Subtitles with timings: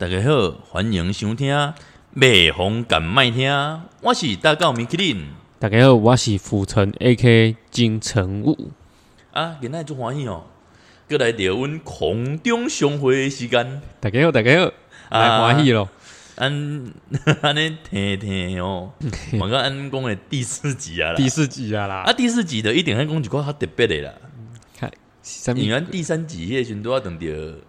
[0.00, 1.54] 大家好，欢迎收听
[2.14, 3.50] 《麦红敢麦听》，
[4.00, 5.26] 我是大高米克林
[5.58, 7.56] 大家好，我是浮城 A.K.
[7.70, 8.70] 金城武。
[9.32, 10.44] 啊，今仔足欢喜哦，
[11.06, 14.58] 过来聊阮空中相会的时间，大家好，大家
[15.10, 15.90] 好，来欢喜咯。
[16.36, 16.94] 安
[17.42, 18.92] 安尼听听哦，
[19.38, 24.14] 我讲安讲的第四集啊啦，第四集啊啦，啊第四集的一定要讲一个较特别的啦，
[25.22, 25.68] 看什么因？
[25.72, 27.26] 为咱第三集迄阵都要等着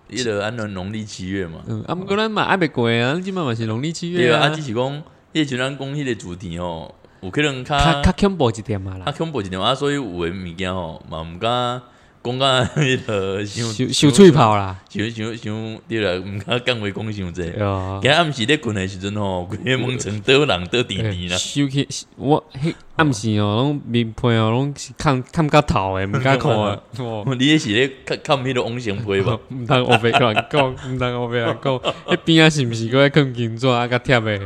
[0.10, 5.04] 迄个安尼农历七月嘛，嗯，啊，毋过咱嘛爱袂过啊，即嘛嘛是农历七月对啊，啊啊，只是讲
[5.34, 11.82] 迄阵咱讲迄个主题吼，有可能较较较恐怖一点嘛啦，较，恐怖一点啊，所以有诶物件吼嘛毋敢
[12.24, 17.42] 讲甲迄个伤收收喙泡啦，收收收对啦，毋敢讲话讲伤济。
[17.42, 21.38] 对啊今，日暗时咧困诶时阵吼，规个梦床倒人倒甜甜啦。
[21.38, 27.26] 收起我迄暗时哦，拢面皮哦，拢是看看甲头诶，毋敢看啊，哦。
[27.28, 29.40] 你迄是咧看看迄个往生批吧？
[29.50, 31.74] 毋通我白乱讲，毋通我白乱讲。
[31.80, 33.88] 迄边啊是毋是搁爱放金纸啊？
[33.88, 34.40] 甲贴诶，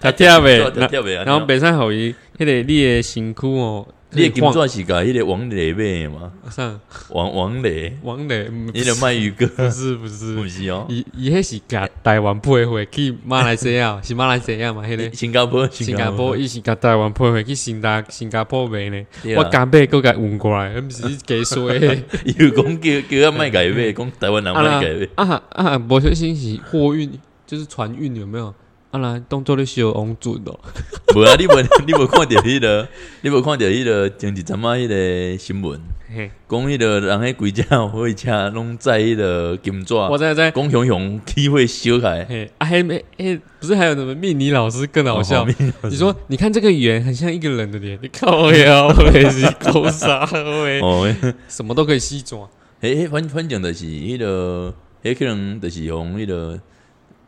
[0.00, 6.32] 贴贴诶，贴贴诶，然后袂使互伊迄个你诶身躯哦，你的金晃纸是甲迄个王磊买诶嘛？
[6.50, 14.82] 啥王王磊，王磊，迄个卖鱼哥不是不是 不，是哦，伊伊迄是甲台湾配货去马来西亚， 是马来西亚嘛？
[14.86, 19.04] 迄个新加坡新加坡，伊是甲台湾配货去新加新加坡卖呢。
[19.36, 22.02] 我加买搁甲运过来，毋是假说诶。
[22.24, 25.08] 伊有讲叫叫咱卖改买，讲台湾人卖改买。
[25.16, 27.12] 啊啊，无小心是货运，
[27.46, 28.54] 就是船运有没有？
[28.90, 30.58] 啊啦，当做咧小王准哦。
[31.14, 31.52] 无啊，你无
[31.86, 32.88] 你无看着迄个，
[33.20, 35.78] 你无看着迄个前一阵仔迄个新闻，
[36.14, 40.50] 嘿，讲迄个人迄规架火车拢载迄个金纸，我在在。
[40.50, 45.44] 讲熊熊起会烧开，嘿，啊，还没，诶，不是还有什么命理老师更好笑？
[45.44, 51.14] 哦你说，你看这个圆很像一个人的脸，你靠呀，我是狗傻喂，哦，
[51.46, 52.48] 什么都可以西装。
[52.80, 54.72] 迄迄反反正就是迄个，
[55.02, 56.58] 迄可能就是用迄个，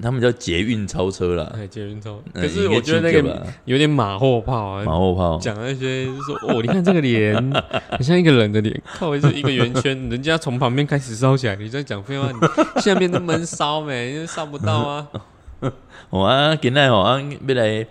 [0.02, 7.34] 他们叫捷运超车啦，哎，捷运超，呃可是我觉得那个有点马后炮啊，马后炮，讲那些就说哦，你看这个脸
[7.90, 15.06] 很像一个人的脸， 靠，是一个圆圈，人家从旁边开始烧起来，你在讲废话，你下面都闷烧没，因为烧不到啊。
[16.10, 17.84] 哦啊，今天吼啊，要来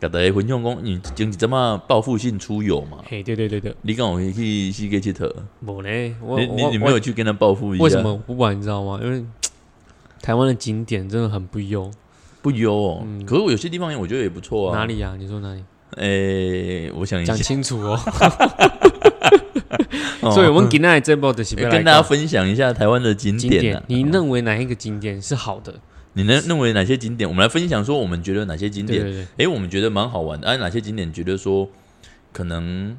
[0.00, 5.32] 甲大家分享讲，你前一阵仔报复性出游嘛，嘿，对对对对，你敢有去世界佚佗？
[5.64, 7.84] 我呢，我你你没有去跟他报复一下？
[7.84, 8.56] 为什么不管？
[8.58, 8.98] 你知道吗？
[9.02, 9.24] 因为
[10.24, 11.90] 台湾的景点真的很不优。
[12.40, 13.02] 不优哦？
[13.04, 14.78] 嗯可是我有些地方我觉得也不错啊。
[14.78, 14.86] 哪？
[14.86, 15.14] 里呀？
[15.18, 15.62] 你说哪里？
[15.96, 18.00] 诶、我想一下讲，清楚哦。
[20.22, 23.82] 哦所以，我们今天这部的是要来跟大家讲分享一下台湾的景景点、啊。
[23.86, 25.74] 点，你认为哪一个景点是好的？
[26.14, 27.28] 你能认为哪些景点？
[27.28, 30.48] 我们来分享说，我们觉得哪些景点，对对对，诶、我们觉得蛮好玩的。
[30.48, 31.68] 啊，哪些景点觉得说
[32.32, 32.96] 可能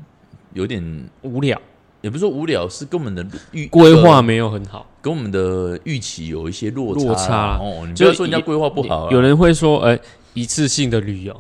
[0.54, 1.60] 有点，无聊，
[2.06, 4.86] 也不是说无聊，是跟我们的预规划没有很好。
[5.02, 7.08] 跟我们的预期有一些落差啊。
[7.08, 9.98] 落差哦，你不就要说人家规划不好、啊，有人会说，呃，
[10.36, 11.36] 一次性的旅游，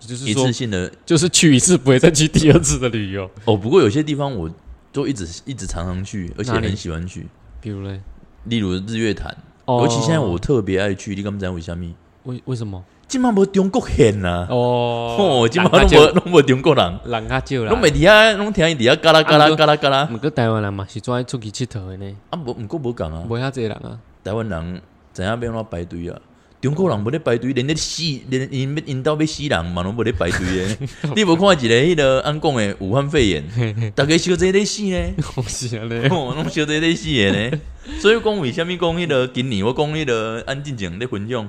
[0.00, 3.30] 就是说一次，性的就是去一次不会再去第二次的旅游。
[3.44, 3.54] 哦。
[3.54, 4.50] 不过有些地方我
[4.90, 7.26] 都一直一直常常去，而且很喜欢去，
[7.60, 8.00] 比如嘞，
[8.44, 9.36] 例如日月潭。
[9.66, 11.92] 哦尤其现在我特别爱去，你敢知道为什么？
[12.22, 12.82] 为为什么？
[13.08, 23.98] 今嘛无中国现啊，哦哦，今嘛拢无拢无中国人，人较少啦，拢袂伫遐，拢听伊伫遐嘎啦嘎啦啊嘎啦嘎啦，毋过台湾人嘛是做爱出去佚佗的呢，啊无毋过无共啊，无遐济人啊。
[24.24, 24.82] 台湾人
[25.14, 26.18] 知影要安怎排队啊？
[26.60, 30.76] 中国人无咧排队，连咧死，连因要因兜要死人嘛，拢无咧排队诶。
[31.14, 33.44] 你无看一个迄个安讲诶武汉肺炎，
[33.94, 35.14] 逐个小姐 咧死咧，
[35.46, 37.60] 是安尼，哦，拢小姐咧死诶咧。
[38.00, 41.48] 所以讲为虾米讲迄个今年我讲迄个安静静咧分享，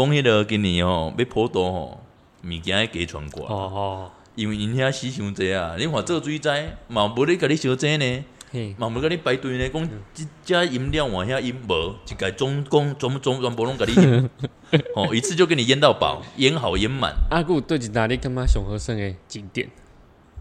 [0.00, 2.00] 讲迄个今年吼要普渡吼，
[2.42, 3.54] 物件要加传过来。
[3.54, 5.76] 哦哦，因为因遐死伤济啊！
[5.78, 14.30] 你看做水灾嘛无咧甲你小济呢，嘿，嘛无甲你排队呢，讲即遮饮料换遐饮无，一概总共全全全部拢甲你饮，
[14.96, 19.68] 哦，一次就给你淹到饱，淹好淹满，啊，还有对一哪里感觉上好耍的景点？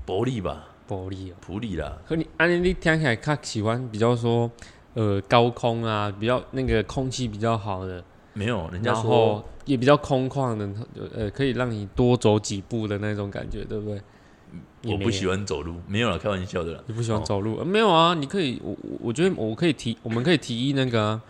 [0.08, 1.36] 玻璃吧，玻璃哦。
[1.42, 4.50] 普利啦，可你安尼你听起来较喜欢比较说，
[4.94, 8.02] 呃，高空啊，比较那个空气比较好的，
[8.40, 10.70] 没有人家然说也比较空旷的，
[11.14, 14.02] 呃，可以让你多走几步的那种感觉，对不对？
[14.86, 16.82] 我不喜欢，走路，没有啦，开玩笑的啦。
[16.88, 18.14] 你不喜欢哦走路、呃没有啊？
[18.14, 21.22] 你可以，我我我觉得我可以提，我们可以提议那个啊、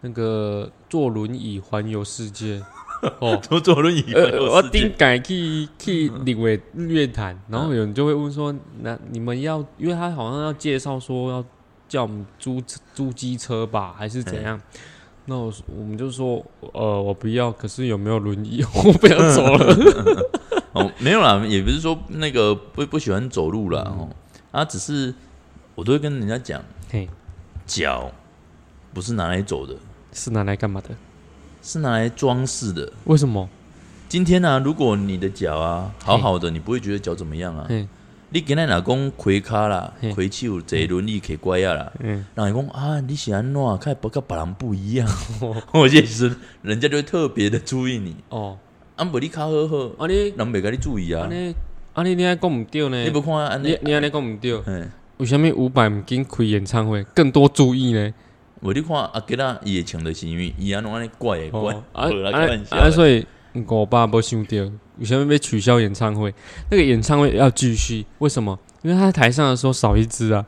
[0.00, 2.62] 那个坐轮椅环游世界。
[3.20, 11.44] 哦，坐坐轮椅环呃，我游世界顶改去去领位日月潭，然后有人就会问说，那你们要，因为他好像要介绍说要
[11.86, 12.62] 叫我们租
[12.94, 14.58] 租机车吧，还是怎样？
[15.26, 18.62] 那我我们就说，呃，我不要，可是有没有轮椅？
[18.74, 20.30] 我不要走了。
[20.72, 24.08] 哦，没有啦，也不是说那个不不喜欢走路啦，哦，
[24.50, 25.14] 啊，只是
[25.74, 27.08] 我都会跟人家讲，嘿，
[27.64, 28.10] 脚
[28.92, 29.74] 不是拿来走的，
[30.12, 30.90] 是拿来干嘛的？
[31.62, 32.92] 是拿来装饰的。
[33.04, 33.48] 为什么？
[34.08, 37.66] 今天呢、如果你的脚啊好好的，你不会觉得脚怎么样啊？
[38.34, 45.08] 嘿，你今天若讲开骹啦、开手、坐轮椅、骑拐啊啦，嗯，人会讲啊，你是安怎看不跟别人不一样？
[45.72, 48.16] 我其实人家就会特别的注意你。
[48.30, 48.58] 哦，
[48.96, 51.28] 啊，无你较好好，啊你人袂甲你注意啊啊。
[51.30, 51.54] 你
[51.92, 53.10] 啊你你爱讲唔对呢你？
[53.10, 54.82] 无看安尼，你你安尼讲唔对，嘿，
[55.18, 58.12] 为什么伍佰唔紧开演唱会更多注意呢？
[58.62, 62.90] 无你看阿吉拉伊会穿的是因为伊安怎安尼怪的怪，啊啊，的。
[62.90, 63.24] 所以
[63.68, 64.56] 我爸无想到，
[64.98, 66.32] 为什么被取消演唱会？
[66.70, 68.58] 那个演唱会要继续，为什么？
[68.82, 70.44] 因为他在台上的时候少一只啊，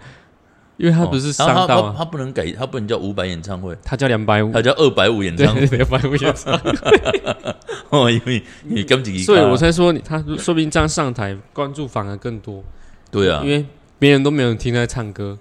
[0.77, 5.65] 因为他不是哦伤他他到啊，他不能改，他不能叫五百演唱会，他叫两百五，他叫二百五演唱会。
[5.67, 6.73] 对，两百五演唱会，
[7.91, 12.63] 哦，因为你刚几个，所以我才说你他说不定这样上台关注反而更多，
[13.11, 13.65] 对啊，因为
[13.99, 15.39] 别人都没有人听他唱歌，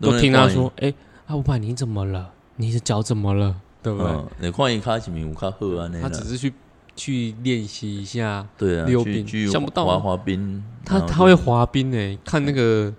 [0.00, 0.94] 都听他说，哎，
[1.26, 2.30] 啊五百你怎么了？
[2.56, 3.56] 你的脚怎么了？
[3.82, 4.12] 对，不对？
[4.12, 6.52] 嗯，你看伊卡是咪有较好安尼啦他只是去
[7.00, 12.92] 去练习一下，对啊，溜冰想不到滑滑冰，他然后他会滑冰诶，看那个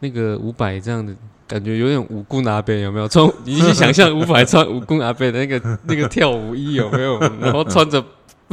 [0.00, 1.14] 那个伍佰这样的
[1.46, 3.06] 感觉有点舞棍阿贝有没有？
[3.06, 7.20] 从 你去想象伍佰穿舞棍阿贝的那个那个跳舞衣有没有？
[7.40, 8.04] 然后穿着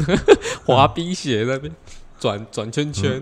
[0.66, 1.74] 滑冰鞋在那边
[2.20, 3.22] 转转圈圈，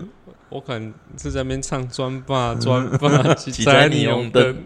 [0.50, 3.08] 我看是在那边唱专霸 专霸，
[3.64, 4.56] 在霓虹灯。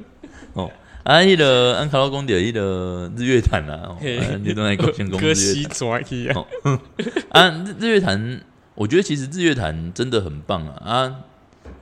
[1.09, 3.97] 啊，迄个安卡拉讲着迄个日月潭啦，哦
[4.45, 6.45] 你都在讲先讲日哥月西转去啊！
[7.33, 8.43] 啊，日日月潭，
[8.75, 11.17] 我觉得其实日月潭真的很棒啊啊！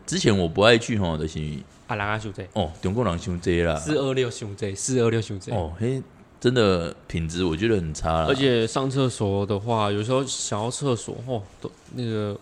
[0.07, 1.41] 之前我不爱去吼，就是
[1.89, 5.51] 啊，人啊兄弟，哦，中国人伤济啦，四二六兄弟，四二六兄弟。
[5.51, 6.01] 哦嘿，
[6.39, 12.39] 真的品质我觉得很差啦，而且上厕所的话，有时候想要厕所，哦，都那个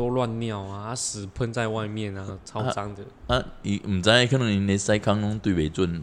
[0.00, 3.04] 都乱尿啊，屎喷在外面啊，超脏的。
[3.26, 6.02] 啊，伊毋知可能因的屎坑拢对袂准，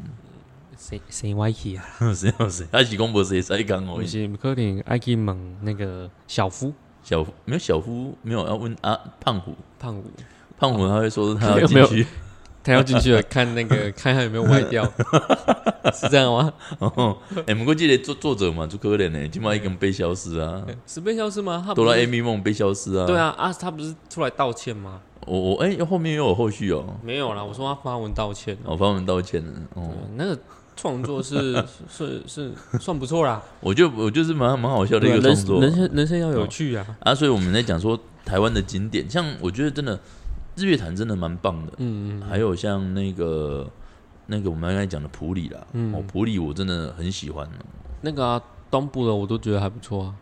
[0.78, 1.84] 谁谁歪去啊？
[2.14, 3.96] 是哦是，还是讲无谁屎坑哦。
[3.96, 6.72] 不，是可能爱去问那个小夫。
[7.02, 10.04] 小夫没有小夫没有要问啊胖虎，胖虎，
[10.60, 12.08] 胖虎他会说他要 没有没有进去，
[12.68, 14.84] 他要进去了，看那个 看他有没有歪掉，
[15.94, 16.54] 是这样吗？
[16.80, 17.18] 哦，
[17.48, 21.72] 哎，不过记得作作者嘛，就可怜呢，今晚已经被消失啊，是被消失吗？
[21.74, 25.00] 哆啦 A 梦被消失啊，对，啊啊，他不是出来道歉吗？
[25.26, 28.58] 我我哎后面又有后续哦，没有啦，我说他发文道歉。
[28.64, 29.90] 我发文道歉了，哦。
[30.16, 30.40] 那个
[30.76, 31.54] 创作是
[31.90, 36.86] 是是算不错啦，我就我就是蛮蛮好笑的一个创作人生人生要有趣啊。
[37.00, 40.00] 啊，所以我们在讲说台湾的景点，像我觉得真的
[40.58, 43.70] 日月潭真的蛮棒的，嗯嗯，还有像那个
[44.26, 47.48] 那个我们刚才讲的普里啦，嗯哦普里我真的很喜欢
[48.02, 50.16] 那个啊，东部的我都觉得还不错啊。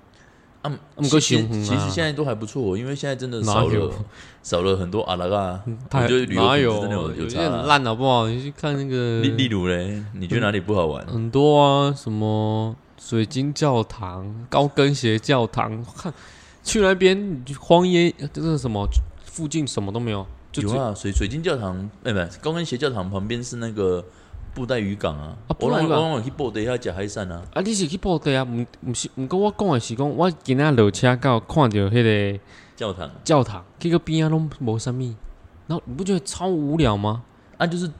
[0.61, 3.95] 啊，其实其实现在都还不错，因为现在真的哪少有了
[4.41, 7.63] 少了很多阿拉嘎，太我觉得旅游真的有有有些很差啊。
[7.67, 8.27] 烂好不好？
[8.27, 11.05] 你去看那个例例如嘞，你觉得哪里不好玩？
[11.05, 16.11] 很多啊，什么水晶教堂、高跟鞋教堂，看
[16.63, 18.87] 去那边荒野，这是什么？
[19.35, 24.01] 附近什么都没有，就只有啊，水水晶教堂，哎、不，高跟鞋教堂旁边是那个
[24.53, 25.35] 布袋渔港啊。
[25.49, 27.43] 啊布袋渔港我我去布袋遐食海产啊。
[27.53, 28.45] 啊，你是去布袋啊？
[28.45, 32.01] 毋毋是，毋过我讲的是讲，我今仔落车到看到迄
[32.33, 32.39] 个
[32.77, 35.01] 教堂教堂，结果边啊拢无啥物，
[35.67, 37.21] 然后你不觉得超无聊吗？
[37.57, 37.91] 啊，就是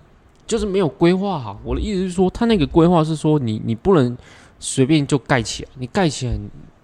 [0.47, 1.59] 就是没有规划好。
[1.65, 4.17] 我的意思是说，他那个规划是说你你不能
[4.57, 6.39] 随便就盖起来，你盖起来，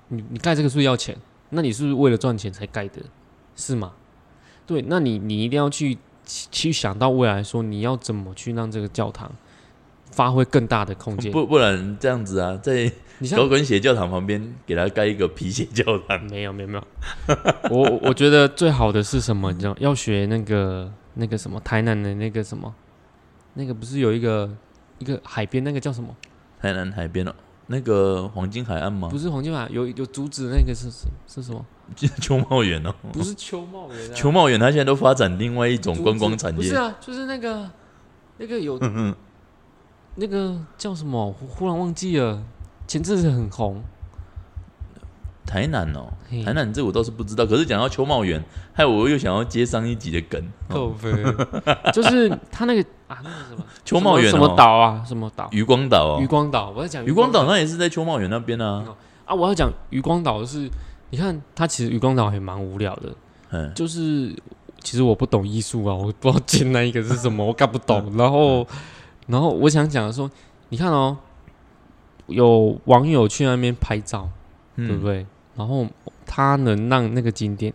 [0.10, 1.18] 你你盖这个是不是要钱？
[1.52, 3.02] 那你是不是为了赚钱才盖的？
[3.56, 3.94] 是吗？
[4.72, 9.30] 对，那你你一定要去去想到未来，说你要怎么去让这个教堂
[10.12, 11.30] 发挥更大的空间。
[11.30, 12.90] 不不然这样子啊，在
[13.36, 16.24] 高跟鞋教堂旁边给他盖一个皮鞋教堂。
[16.32, 16.84] 没有没有没有，
[17.70, 19.52] 我我觉得最好的是什么？
[19.52, 22.74] 你知道，要学那个那个什么台南的那个什么，
[23.56, 24.50] 那个不是有一个
[25.00, 26.16] 一个海边那个叫什么？
[26.62, 27.36] 台南海边哦，
[27.68, 29.18] 那个黄金海岸吗不？
[29.18, 31.66] 是黄金海岸，有有竹子那个是是是什么？
[31.96, 36.58] 就 是秋茂园哦，不是秋茂园啊，秋茂园他现在都发展另外一种观光产业。
[36.58, 37.70] 不是啊，就是那个
[38.38, 39.16] 那个有嗯嗯，
[40.16, 41.26] 那个叫什么？
[41.28, 42.44] 我忽然忘记了，
[42.88, 43.84] 前阵子很红。
[45.44, 46.08] 台南哦，
[46.46, 47.46] 台南这我倒是不知道。
[47.46, 50.42] 可是讲到秋茂园，害我又想要接上一集的梗。
[51.92, 55.50] 就是他那个啊，那个什么秋茂园什么岛啊，什么岛？
[55.52, 58.96] 渔光岛哦，渔光岛，我在讲渔光岛那也是在秋茂园那边啊。
[59.26, 60.70] 啊，我要讲渔光岛是，
[61.12, 63.14] 你看他其实渔光岛也蛮无聊的，
[63.52, 64.36] 嗯，就是
[64.82, 68.12] 其实我不懂艺术啊，我不知道进那一个是什么， 我搞不懂。
[68.18, 68.66] 然后，
[69.28, 70.30] 然后我想讲的说，
[70.70, 71.16] 你看哦，
[72.28, 74.28] 有网友去那边拍照，
[74.78, 75.04] 嗯对不？
[75.04, 75.26] 对？
[75.56, 75.86] 然后
[76.26, 77.74] 他能让那个景点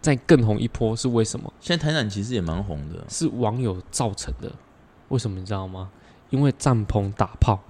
[0.00, 1.52] 再更红一波，是为什么？
[1.58, 3.02] 现在台南其实也蛮红的。
[3.08, 4.52] 是网友造成的。
[5.08, 5.88] 为什么你知道吗？
[6.30, 7.60] 因为帐篷打炮，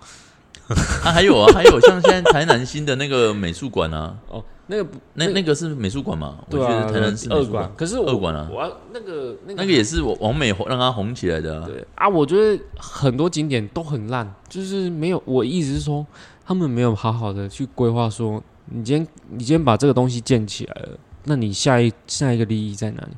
[1.04, 6.38] 啊，还有啊，还有像现在台南新的那个美术馆啊，哦，那个不那那个是美术馆嘛？
[6.50, 11.66] 我觉得台南是二馆，可是二馆啊我要那个那个那个也是我王美红让它红起来的啊。
[11.66, 15.22] 对啊，我觉得很多景点都很烂，就是没有。
[15.26, 16.06] 我意思是说，
[16.46, 23.12] 他们没有好好的去规划，说你今天你今天把这个东西建起来了，那你下一下一个利益在哪里？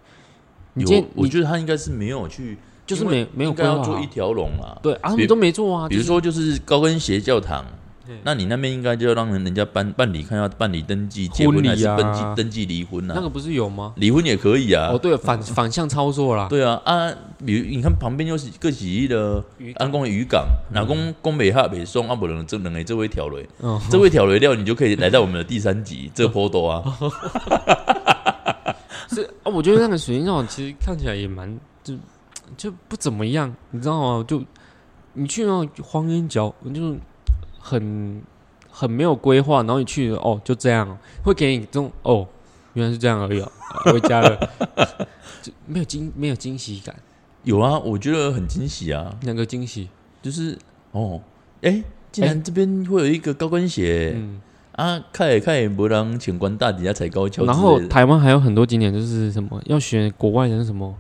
[0.75, 4.77] 你今我觉得他应该是没有去，就是没没有规划做一条龙啊。
[4.83, 5.89] 对啊，你都没做啊。
[5.89, 7.71] 比如说就是高跟鞋教堂对，
[8.23, 13.15] 那你那边应该就要让人人家办办理，看要办理登记结婚还是登记啊登记离婚啊？
[13.17, 13.93] 那个不是有吗？
[13.97, 14.99] 离婚也可以啊哦，。
[14.99, 16.47] 对，反反向操作啦。
[16.49, 17.11] 对啊啊，
[17.45, 19.43] 比如你看旁边又是个几亿的
[19.77, 26.83] 安公的渔港，哪公公北哈北松啊，不能这能诶这位条雷，嗯，这位条雷料，你就可以来到我们的第三集 这个坡多啊。
[29.09, 31.95] 是啊，我觉得那个水晶教堂其实看起来也蛮就
[32.57, 34.25] 就不怎么样，你知道吗？
[34.27, 34.43] 就
[35.15, 36.99] 你去那种荒烟角，就是
[37.67, 38.23] 很
[38.71, 42.25] 很没有规划，然后你去了哦，就这样，会给你这种哦，
[42.75, 44.39] 原来是这样而已、哦，啊回家了，
[45.43, 46.95] 就没有惊没有惊喜感，
[47.43, 49.89] 有啊，我觉得很惊喜啊，那个惊喜，
[50.23, 50.57] 就是
[50.93, 51.21] 哦，
[51.63, 51.83] 哎，
[52.13, 54.41] 竟然这边会有一个高跟鞋嗯，
[54.73, 60.95] 啊，看也看也没人请官大底下踩高跷然后台湾还有很多景点，就是什么要学国外的那什么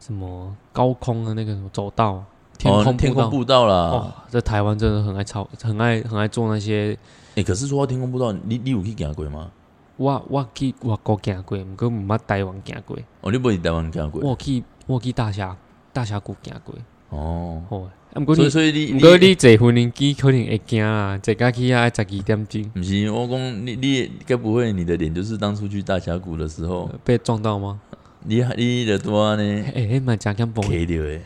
[0.00, 2.24] 什么高空的那个什么走道，
[2.62, 2.96] 天哦空。
[2.96, 3.74] 天空步道啦。
[3.74, 6.96] 哦，在台湾真的很爱操，很爱很爱做那些。
[7.34, 9.50] 哎，可是说到天空步道，你你有去行过吗？
[9.96, 12.96] 我我去外国行过，毋过毋捌台湾行过。
[13.20, 15.56] 哦，你不是台湾行过我有去我有去大峡
[15.92, 16.74] 大峡谷行过。
[17.10, 27.80] 哦，好，啊，毋过你所以你毋过你坐婚姻机可能会惊啊，坐架去啊要十二点钟，不是我讲你你该不会你的脸就是当初去大峡谷的时候，呃被撞到吗？
[28.24, 30.68] 你你的多呢诶、欸，迄蛮真恐怖的。
[30.68, 31.22] K 掉诶，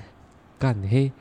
[0.59, 1.13] 干嘿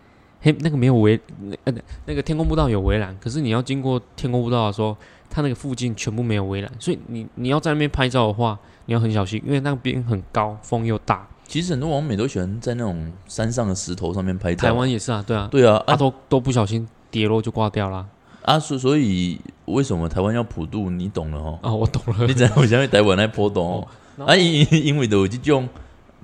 [0.45, 1.73] 嘿，那个没有围，那呃
[2.05, 4.95] 那个天空步道有围栏，可是你要经过天空步道的时候，
[5.27, 11.27] 它那个附近全部没有围栏，所以你你要在那边拍照的话，你要很小心，因为那边很高，风又大。
[11.47, 14.67] 其实很多网美都喜欢在那种山上的石头上面拍照。
[14.67, 18.05] 台湾也是啊，对啊，对啊啊啊都都不小心跌落就挂掉啦。
[18.43, 20.91] 啊，所所以为什么台湾要普渡？
[20.91, 21.57] 你懂了哦。
[21.63, 22.35] 啊，我懂了你。
[22.35, 23.87] 知道我现在台湾来普渡哦，
[24.27, 25.67] 啊，因因为都有这种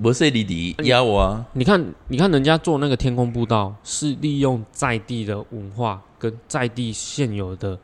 [0.04, 7.78] 无说离离压我啊，你看，你看人家做那个天空步道，是利用在地的文化跟在地现有的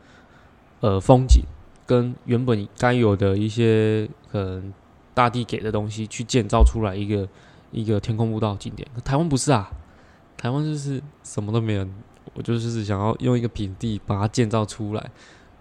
[0.80, 1.44] 呃风景，
[1.86, 4.74] 跟原本该有的一些可能
[5.14, 7.28] 大地给的东西，去建造出来一个
[7.72, 8.88] 一个天空步道景点。
[9.06, 9.70] 台湾不是啊，
[10.36, 11.88] 台湾就是什么都没有，
[12.34, 15.12] 我就是想要用一个平地把它建造出来。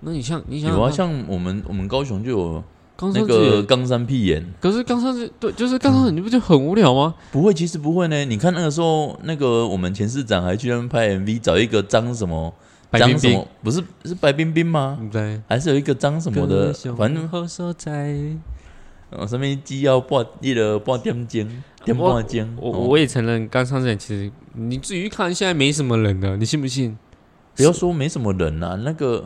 [0.01, 2.65] 那你像你想有啊，像我们我们高雄就有
[2.97, 7.15] 冈那个冈山屁眼，可是冈山是对，就是冈山，你不就很无聊吗？
[7.31, 8.25] 不会，其实不会呢。
[8.25, 12.55] 你看那个时候，那个我们前市长还去那边拍 MV，找一个张什么
[12.91, 14.99] 白冰冰张什么，不是是白冰冰吗？
[15.13, 18.17] 对，还是有一个张什么的，反正后所在。
[19.09, 21.49] 呃上面机要半一个半点钟，
[21.85, 22.57] 点半钟。
[22.61, 26.99] 我哦我也承认，刚上阵其实你至于看现在没什么人了，你信不信？
[27.55, 29.25] 不要说没什么人啊，那个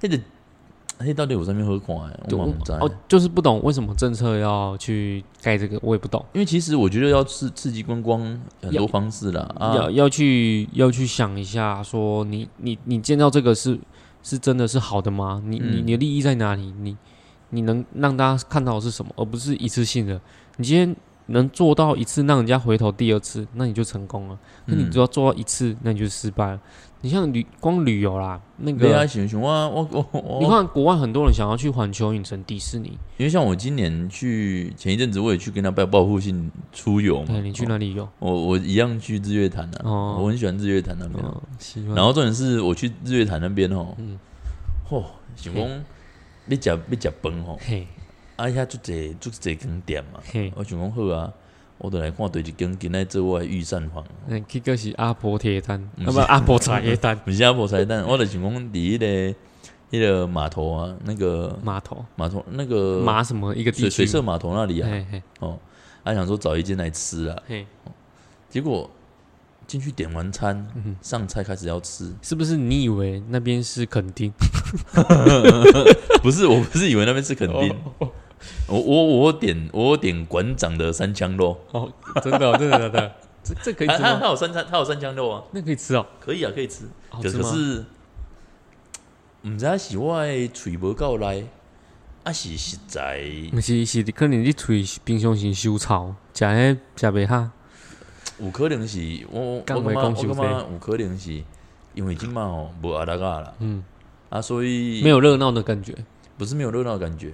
[0.00, 0.18] 那个
[0.98, 2.78] 那到底有上面喝看的，我就蛮不知道。
[2.78, 6.24] 哦，就是不懂为什么政策要去盖这个，我也不懂。
[6.32, 8.20] 因为其实我觉得要刺刺激观光
[8.62, 13.78] 很多方式啦要啊，要去要去想一下，说你你你建造这个是
[14.22, 15.42] 是真的是好的吗？
[15.44, 16.72] 你你嗯你的利益在哪里？
[16.80, 16.96] 你
[17.50, 20.20] 你能让大家看到的是什么，而不是一次性的。
[20.56, 20.96] 你今天
[21.26, 24.38] 能做到一次让人家回头第二次，那你就成功了。
[24.66, 26.60] 那你嗯只要做到一次，那你就失败了。
[27.04, 38.08] 你像旅光旅游啦，那对啊，个想想我我我我，你看国外很多人想要去环球影城、迪士尼，因为像我今年去前一阵子我也去跟他报报复性出游嘛，对你去哪里游？
[38.20, 40.18] 我我一样去日月潭啊，哦。
[40.18, 41.22] 我很喜欢日月潭那边。
[41.94, 44.18] 然后重点是我去日月潭那边哦，嗯。
[44.88, 45.02] 嚯，
[45.36, 47.86] 想讲要食要食饭吼，嘿。
[48.36, 51.30] 啊遐足济足济间店嘛，嘿，我想讲好啊，
[51.78, 56.18] 我就来看对一间今来做我的御膳房，那这个是阿婆铁蛋，不是。
[56.20, 57.18] 啊不阿婆茶叶蛋。
[57.24, 59.34] 不是阿婆茶叶蛋，我就想讲伫迄个
[59.90, 62.04] 那个码头啊，那个码头。
[62.16, 63.90] 码头那个码什么一个地区？
[63.90, 65.22] 水水社码头那里啊，嘿嘿。
[65.40, 65.58] 哦，
[66.02, 67.66] 还想说找一间来吃啊，嘿，
[68.48, 68.88] 结果
[69.66, 74.32] 进去点完餐，嗯上菜开始要吃，是不是你以为那边是垦丁？
[76.22, 78.10] 不是，我不是以为那边是垦丁，哦
[78.66, 84.18] 我我我点我点馆长的三枪肉，哦，真的哦真的真的，这这可以他他吃吗？
[84.20, 86.84] 他有三枪，他有三枪肉啊，那可以吃哦，可以啊，可以吃。
[87.10, 87.38] 可好吃？
[87.38, 87.84] 可是，
[89.42, 91.44] 唔知道是我的嘴无够来，
[92.22, 93.22] 啊是实在，
[93.52, 97.52] 不是是可能你嘴平常时收潮，食迄食袂哈，
[98.38, 101.42] 有可能是我我感觉我感觉有可能是
[101.94, 103.84] 因为已经嘛哦无阿拉嘎了嗯，
[104.30, 105.94] 啊，所以没有热闹的感觉。
[106.36, 107.32] 不是没有热闹的感觉，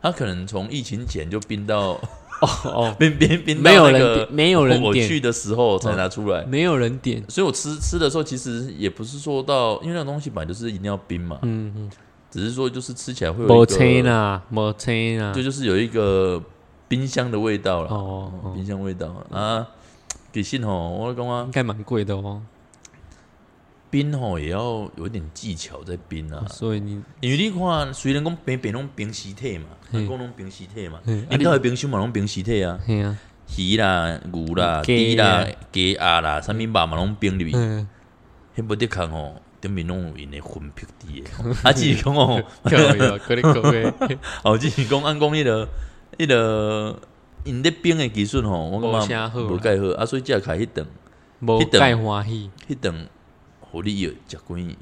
[0.00, 1.98] 他可能从疫情前就冰到
[2.40, 7.22] 哦哦， 冰冰冰到没有人没有人我点，去的时候才拿出来，没有人点。
[7.28, 11.90] 所以我吃吃的时候其实也不是说到，因为那种东西本来就是一定要冰嘛，嗯嗯，
[12.30, 15.32] 只是说就是吃起来会有没一个，车啦，没车啦。
[15.32, 16.40] 对，就是有一个
[16.86, 19.66] 冰箱的味道了，哦哦冰箱味道啊。
[20.30, 22.40] 给信哦，我讲啊应，该蛮贵的哦。
[23.90, 32.78] 冰吼也要有一点技巧在冰啊，所以你因为你看，虽然讲冰冰拢冰尸体嘛，嗯讲拢冰尸体嘛，嗯你到底冰箱嘛拢冰尸体啊，
[33.56, 37.88] 鱼啦、牛啦、鸡猪啦啊、鸡鸭啦，啥物肉嘛拢冰入去，嗯，
[38.56, 41.30] 迄无得空吼，顶面拢有因的魂魄伫的，
[41.64, 44.18] 啊，只是讲吼，可以啊，可以可以。
[44.44, 45.66] 哦，只是讲按讲迄个
[46.18, 47.00] 迄个
[47.44, 50.86] 因咧冰的技术吼，我无感觉无介好，啊，所以才开迄顿，
[51.40, 52.50] 无迄顿盖欢喜。
[52.68, 53.08] 迄顿
[53.70, 54.76] 互你药食几年，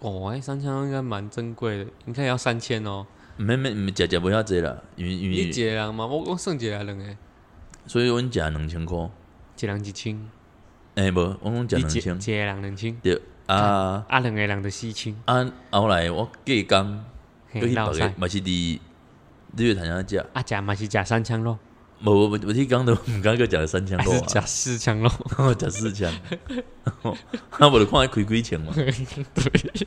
[0.00, 3.06] 哦，哎，三千应该蛮珍贵的，应该要三千哦。
[3.38, 7.16] 毋免免毋食食无遐济啦，因为因你一为，个人嘛，我我算一个人诶，
[7.86, 9.10] 所以阮食两千箍，
[9.58, 10.30] 一人一千，
[10.96, 12.34] 诶、无，我讲食一两千。
[12.34, 14.04] 一，个人两千，对啊。
[14.08, 17.04] 啊，两个人就四千，啊，后来我隔工。
[18.16, 18.78] 嘛是伫
[19.56, 21.58] 日月潭遐食，啊，食嘛是食三千咯，
[22.02, 25.10] 无无无，我去讲都毋敢个食三枪肉还是食四枪咯？
[25.36, 26.10] 啊，食四枪，
[27.02, 28.72] 啊，无就看伊开几枪嘛。
[28.74, 28.92] 对，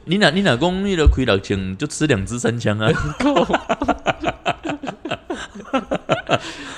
[0.05, 2.91] 你若你若讲迄个开六枪，就吃两支三枪啊。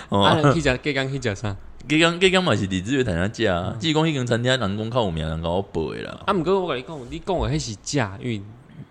[0.10, 1.56] 啊，哦，去食，隔工去食啥？
[1.88, 3.76] 隔工隔工嘛是伫日月潭遐食啊。
[3.80, 6.18] 只是讲迄间餐厅人讲较有名，人甲我报的啦。
[6.26, 8.42] 啊，毋过我甲你讲，你讲诶迄是食，因为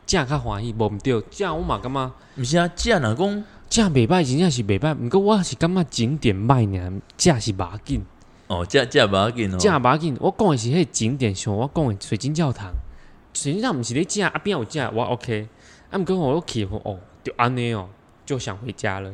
[0.06, 2.12] 食较欢喜，无毋对，食我嘛感觉。
[2.36, 3.44] 毋是啊，食若讲
[3.74, 4.96] 食袂歹，真正是袂歹。
[4.96, 8.04] 毋过我是感觉景点歹尔，食是马紧，
[8.46, 9.58] 哦，食食无要紧哦。
[9.58, 10.16] 正马紧。
[10.20, 12.72] 我讲的是迄个景点，像我讲的水晶教堂，
[13.32, 15.48] 水晶教堂毋是咧正，啊边有正，我 OK。
[15.90, 17.88] 啊，毋过我去哦，就安尼哦，
[18.24, 19.10] 就想回家了。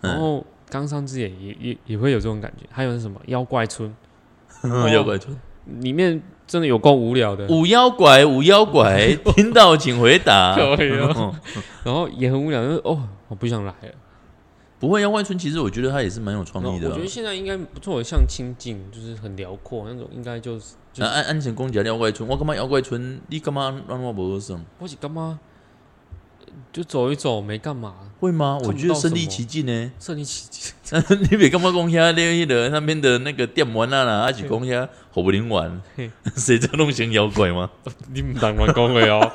[0.00, 2.64] 然嗯，后冈山之眼也也也会有这种感觉。
[2.70, 3.92] 还有是什么妖怪村，
[4.92, 5.36] 妖怪村
[5.80, 10.56] 里面真的有够无聊的，有妖怪，有妖怪， 听到请回答。
[11.82, 13.88] 然后也很无聊，就是哦，我不想来了。
[14.78, 17.02] 不会，妖怪村其实我觉得它也是蛮有创意的啊我觉。
[17.02, 24.58] 得现在应该不错，像清静就是很辽阔那种，应该就是就那是按按成讲一下妖怪村，我感觉妖怪村，你干嘛让我不好耍？
[24.78, 25.38] 我是干嘛？
[26.72, 28.58] 就走一走，没干嘛，会吗？
[28.64, 29.92] 我觉得身临其境呢。
[29.98, 37.70] 身临其境 你别干嘛讲遐那个那边的那个店玩啊啦，还是讲遐火不灵玩嘿， 谁在弄成妖怪吗？
[38.12, 39.32] 你唔当乱讲的哦，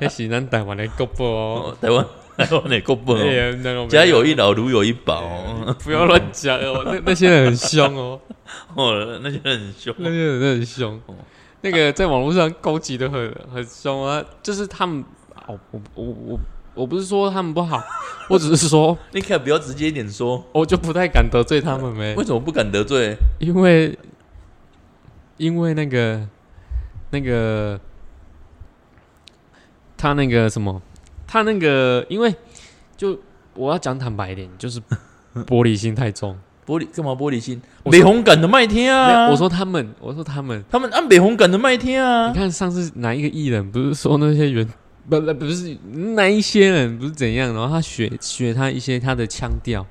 [0.00, 1.62] 那是咱台湾的国宝哦。
[1.66, 2.04] 哦，台湾
[2.38, 8.20] 台湾的国宝哎，呀那个家有一老如有一宝哦，不要乱讲哦， 那那些人很凶哦，
[8.76, 9.94] 哦那些人很凶。
[9.98, 11.00] 那些人很凶。
[11.06, 11.14] 哦。
[11.60, 15.04] 那个在网络上攻击的很很凶啊，就是他们
[15.48, 16.40] 哦，我我我
[16.74, 17.82] 我不是说他们不好，
[18.30, 23.16] 我只是说你可以不要直接一点说，我就不太敢得罪他们呗为，什么不敢得罪？
[23.40, 23.98] 因为
[25.36, 26.24] 因为那个
[27.10, 27.80] 那个
[29.96, 30.80] 他那个什么，
[31.28, 32.34] 他那个，因为
[32.96, 33.16] 就
[33.54, 34.80] 我要讲坦白一点，就是
[35.46, 36.36] 玻璃心太重。
[36.66, 37.12] 玻璃干嘛？
[37.12, 37.62] 玻璃心？
[37.84, 39.30] 北红梗的麦天啊！
[39.30, 42.28] 我说他们，我说他们，他们按北红梗的麦天啊！
[42.28, 44.68] 你看上次哪一个艺人不是说那些原
[45.08, 45.74] 不不不是
[46.14, 49.86] 哪一些人不是怎样，然后他学学他一些他的腔调。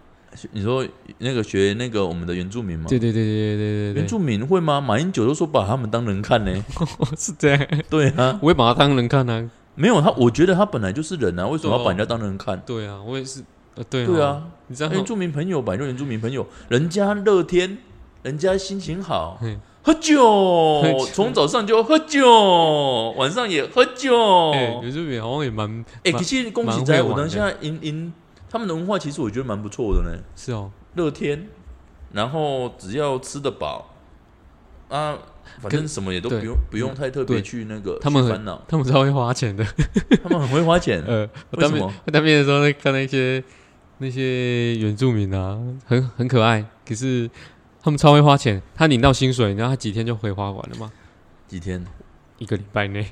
[0.52, 0.86] 你说
[1.18, 2.86] 那个学那个我们的原住民吗？
[2.88, 4.80] 对对对对对对对，原住民会吗？
[4.80, 6.64] 马英九都说把他们当人看呢，
[7.18, 7.68] 是这样。
[7.90, 9.50] 对啊，我会把他当人看啊。
[9.78, 12.60] 没有他，我觉得他本来就是人啊，为什么要把人家当人看？
[12.66, 13.44] 对啊，我也是，
[13.76, 17.78] 呃对对，啊，你知道原住民朋友本来就原住民朋友，人家乐天，
[18.24, 20.82] 人家心情好嗯，喝酒
[21.14, 24.52] 从早上就喝酒，晚上也喝酒。
[24.52, 28.12] 哎，原住民好像也蛮哎，蛮其实恭喜蛮在，我等现在因因
[28.50, 30.18] 他们的文化，其实我觉得蛮不错的呢。
[30.36, 31.48] 是哦，乐天，
[32.14, 33.94] 然后只要吃得饱
[34.90, 35.18] 啊，
[35.62, 39.66] 反正什么也都不用不用太特别去那个他们很去烦恼，他们超会花钱的，
[40.24, 41.04] 他们很会花钱。
[41.08, 43.44] 呃，我当什当面的时候，那看那些
[44.00, 47.30] 那些原住民啊，很很可爱，可是
[47.82, 48.62] 他们超会花钱。
[48.76, 50.92] 他领到薪水，然后他几天就可以花完了吗？
[51.48, 51.84] 几天？
[52.38, 53.08] 一个礼拜内。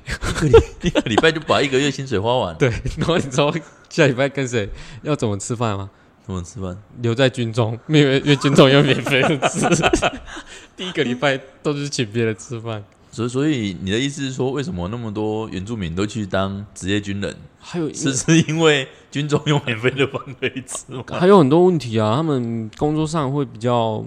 [0.82, 3.52] 一个礼 拜就把一个月薪水花完，对，然后你知道
[3.88, 4.68] 下礼拜跟谁
[5.02, 5.90] 要怎么吃饭吗？
[6.24, 6.76] 怎么吃饭？
[7.02, 9.60] 留在军中，因为因为军中有免费的吃。
[10.76, 17.34] 第一个礼拜都是请别人吃饭，所以，所以你的意思是说，为什么那么多原住民都去当职业军人？
[17.58, 21.02] 还有是是因为军中有免费的饭可以吃吗？
[21.08, 24.04] 还有很多问题啊，他们工作上会比较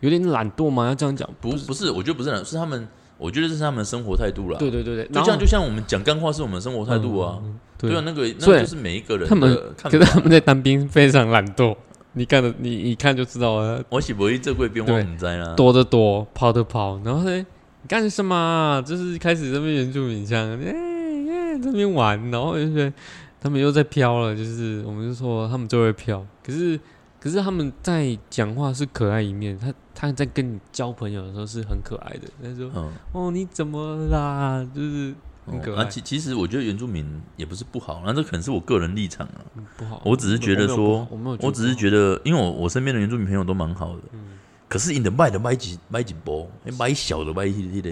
[0.00, 4.58] 有点懒惰吗，要这样讲，不，不是，我觉得不是懒，是他们，我觉得这是他们的生活态度啦。
[4.58, 7.38] 对对对对，就像就像我们讲干话是我们生活态度啊。
[7.42, 9.98] 嗯对啊，那个那就是每一个人他们的看法。
[9.98, 11.74] 可是他们在当兵非常懒惰，
[12.14, 15.54] 你干的你一看就知道了，我是不会这贵变化很在啦。
[15.56, 18.82] 躲的躲，跑的跑，然后呢，你干什么啊？
[18.82, 22.92] 就是开始这边原住民腔，哎哎这边玩，然后就是
[23.40, 26.78] 他们又在飘了，就是我们就说他们就会飘，可是
[27.18, 34.68] 可是他们在讲话是可爱一面，他他在跟你交朋友的时候是很可爱的，他说嗯，哦你怎么啦？
[34.74, 35.14] 就是
[35.46, 37.04] 很可爱哦啊，其其实我觉得原住民
[37.36, 39.40] 也不是不好，那这可能是我个人立场啊。
[39.56, 47.90] 嗯不好，我只是觉得说我我只是觉得，因为我我身边的原住民朋友都蛮好的，嗯可是你的卖的卖几卖几波，卖小的买迄迄个，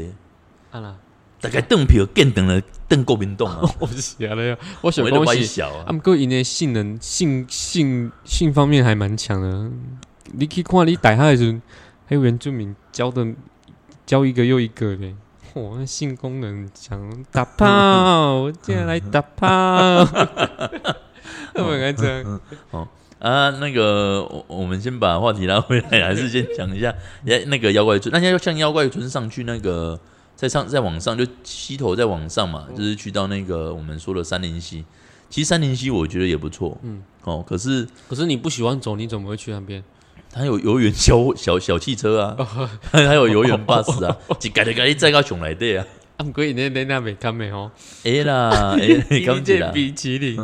[0.71, 0.97] 啊啦，
[1.41, 5.45] 大概邓票更等了邓国民党啊， 我是写了呀，我想我都买恭喜。
[5.45, 9.71] 小啊他们过因的性能性性性方面还蛮强的。
[10.33, 11.61] 你去看你逮他的时候，
[12.07, 13.27] 还有原住民教的
[14.07, 15.15] 教一个又一个嘞。
[15.53, 19.47] 嚯，那性功能很强，打炮，我今天来打炮。
[21.55, 22.41] 我们该这样，
[23.19, 26.95] 啊，那个我我们先把话题拉回来，还是先讲一下，
[27.27, 29.99] 哎，那个妖怪村，那要像妖怪村上去那个，
[30.37, 34.85] 在上在往上，就溪头再往上嘛，就是去到那个我们说的三林溪。
[35.29, 39.83] 其实三林溪我觉得也不错，嗯，哦，可是可是你不喜欢走，你怎么会去那边？
[40.33, 42.37] 它有游园小小小汽车啊，
[42.93, 45.87] 还有游园巴士啊，一改的改的再到熊来的啊，
[46.19, 47.71] 啊，不过你那那那没看没哦，
[48.05, 50.37] 哎啦，哎，你刚一起啦，件米其林，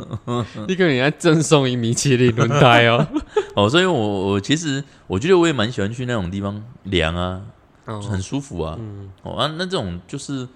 [0.66, 3.07] 你可能要赠送一米其林轮胎哦。
[3.55, 7.42] 哦，所以我我其实我觉得我也蛮喜欢去那种地方凉啊，
[7.85, 10.49] 哦很舒服啊，嗯，哦啊，那这种就是，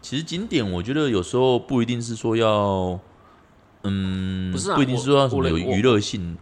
[0.00, 2.98] 其实景点我觉得有时候不一定是说要，
[3.84, 6.38] 嗯，不是不一定是说要什么有娱乐性，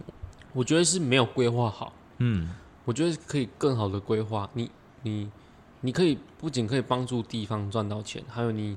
[0.52, 1.92] 我觉得是没有规划好。
[2.20, 2.48] 嗯，
[2.84, 4.48] 我觉得可以更好的规划。
[4.54, 4.70] 你
[5.02, 5.28] 你
[5.80, 8.76] 你可以不仅可以帮助地方赚到钱，还有你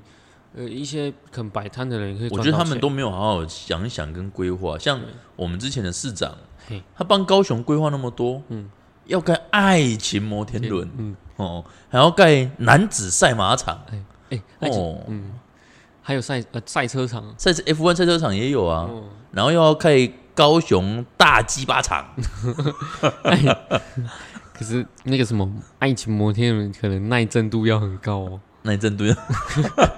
[0.54, 2.36] 呃一些肯摆摊的人也可以到。
[2.36, 4.78] 我觉得他们都没有好好想一想跟规划。
[4.78, 5.00] 像
[5.36, 8.70] 我们之前的市长嘿，他帮高雄规划那么多，嗯，
[9.06, 13.78] 要盖爱情摩天轮嗯，哦，还要盖男子赛马场。
[14.30, 15.32] 哎，而且哦，嗯，
[16.00, 22.06] 还有赛呃赛车场，赛 F1 赛车场也有啊，哦，然后又要盖高雄大鸡巴场，
[24.52, 28.40] 可是那个什么爱情摩天轮可能耐震度要很高哦。
[28.62, 29.14] 那你真对，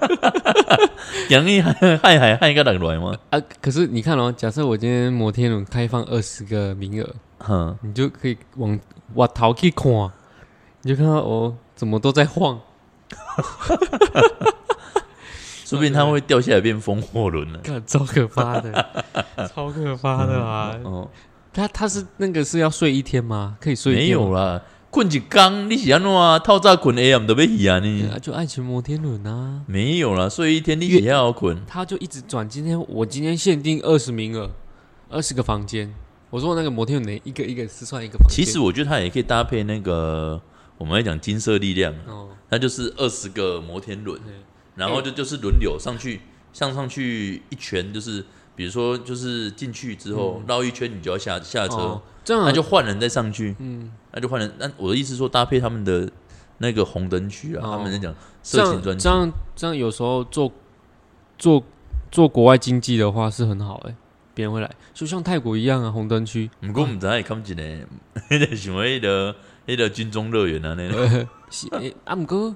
[1.29, 3.15] 杨毅害害海害个人来吗？
[3.29, 8.77] 啊，可是你看哦，假设我今天摩天轮开放二十个名额，哼，你就可以往
[9.13, 10.11] 往头去看，
[10.81, 12.59] 你就看到哦，怎么都在晃。
[15.67, 17.59] 说不定它会掉下来变风火轮了。
[17.59, 18.71] 看，超可怕的，
[19.53, 20.73] 超可怕的啊！
[20.85, 21.09] 哦，
[21.51, 23.57] 他他是那个是要睡一天吗？
[23.59, 26.39] 可以睡一没天吗有啦，困一缸，你是安怎啊？
[26.39, 28.07] 透早困 AM 都要去啊对你？
[28.07, 31.61] 啊，就爱情摩天轮啊，没有啦，睡一天你也要困。
[31.67, 32.47] 他就一直转。
[32.47, 34.49] 今天我今天限定二十名额，
[35.09, 35.93] 二十个房间。
[36.29, 38.45] 我说那个摩天轮一个一个是算一个房间。
[38.45, 40.41] 其实我觉得它也可以搭配那个
[40.77, 44.33] 我们来讲金色力量，哦，它就是二十个摩天轮对，
[44.77, 46.21] 然后就就是轮流上去，
[46.53, 48.23] 上上去一圈，就是
[48.55, 53.55] 比如说就是进去之后绕一圈，你就要下下车哦，这样那就换人再上去。
[53.59, 54.53] 嗯，那就换人。
[54.59, 56.09] 那我的意思是说，搭配他们的
[56.59, 58.13] 那个红灯区啊，哦他们在讲
[58.43, 59.09] 色情专区这。
[59.09, 60.51] 样这样有时候做
[61.37, 61.63] 做
[62.11, 63.95] 做国外经济的话是很好哎、
[64.33, 66.49] 别人会来，就像泰国一样啊，红灯区。
[66.61, 67.63] 不过毋知影看一 个，
[68.29, 69.35] 迄个想迄个
[69.65, 72.55] 迄个军中乐园啊，那个呃， 是诶啊，毋过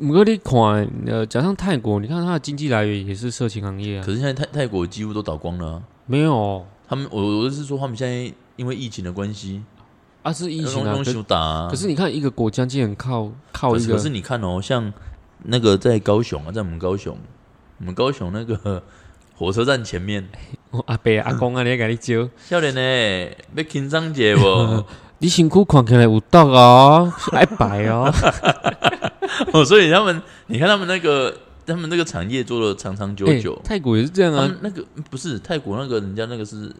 [0.00, 4.04] 毋过你看，呃，加上泰国，你看它的经济来源也是色情行业啊。
[4.04, 6.64] 可，是现在泰泰国几乎都倒光了啊、没有。
[6.88, 9.62] 他们我我是说，他们现在因为疫情的关系，
[10.22, 11.68] 啊，是疫情啊，东可西打啊。
[11.70, 14.92] 可是你看一个国家竟然靠靠一个可是可是你看哦，像
[15.44, 17.16] 那个在高雄啊，在我们高雄，
[17.78, 18.82] 我们高雄那个
[19.36, 20.26] 火车站前面，
[20.70, 24.84] 我 阿伯阿公啊，你甲你招，少年呢要轻松节不？
[25.18, 28.12] 你辛苦看起来有毒哦，是爱白哦，
[29.52, 33.58] 哦，所以他们，你看他们那个，他们那个产业做的长长久诶久。
[33.64, 36.74] 泰国也是这样啊，们那个不是泰国那个人家那个是，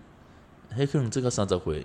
[0.75, 1.85] 黑可能这个三十回，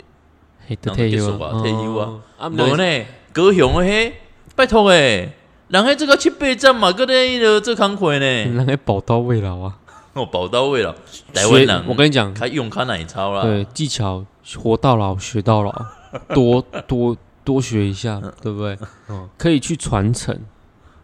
[0.67, 2.07] 退休人结束啊退休啊。
[2.07, 4.13] 哦，啊，无无呢，高雄的嘿，
[4.55, 5.33] 拜托诶，
[5.69, 9.77] 人迄这个七八站嘛，搁咧迄个做工课呢，人家宝刀未老啊，
[10.13, 10.93] 哦，宝刀位了，
[11.33, 14.25] 台湾学人，我跟你讲，开用卡奶超啦，对，技巧
[14.57, 15.85] 活到老学到老，
[16.33, 18.77] 多多多学一下，对不对？
[19.07, 20.37] 哦，可以去传承，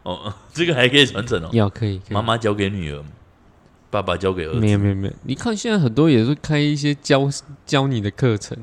[0.07, 2.13] 哦， 这个还可以传承哦，要可以，可以。
[2.13, 3.03] 妈妈交给女儿，
[3.89, 7.29] 爸爸交给儿子，没有没有没有，你看现在很多也是开一些教
[7.65, 8.57] 教你的课程，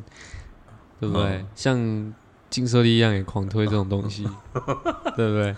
[0.98, 1.24] 对不对？
[1.24, 2.14] 嗯像
[2.48, 4.22] 金色力一样也狂推这种东西，
[5.16, 5.50] 对不对？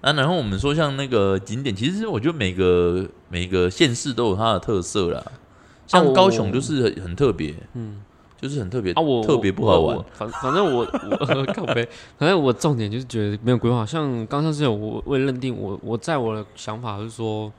[0.00, 5.24] 啊，然后我们说像那个景点，其实我觉得每个每个县市都有它的特色啦。
[5.86, 8.02] 像高雄就是很很特别，嗯，
[8.40, 10.06] 就是很特别啊，我特别不好玩我。
[10.12, 13.84] 反反正我我 靠背，反正我重点就是觉得没有规划。
[13.84, 17.52] 像刚上次有我我也认定我我在我的想法是说，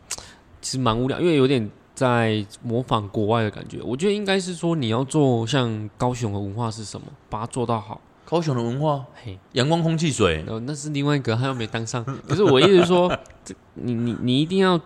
[0.62, 3.80] 其实蛮无聊，因为有点在模仿国外的感觉。
[3.84, 8.00] 我觉得应该是说你要做像高雄的文化是什么，把它做到好。
[8.26, 12.06] 高雄的文化，嘿，阳光、空气、水，那是另外一个，他又没当上。
[12.28, 13.12] 可是我意思是说，
[13.44, 14.80] 这你你你一定要，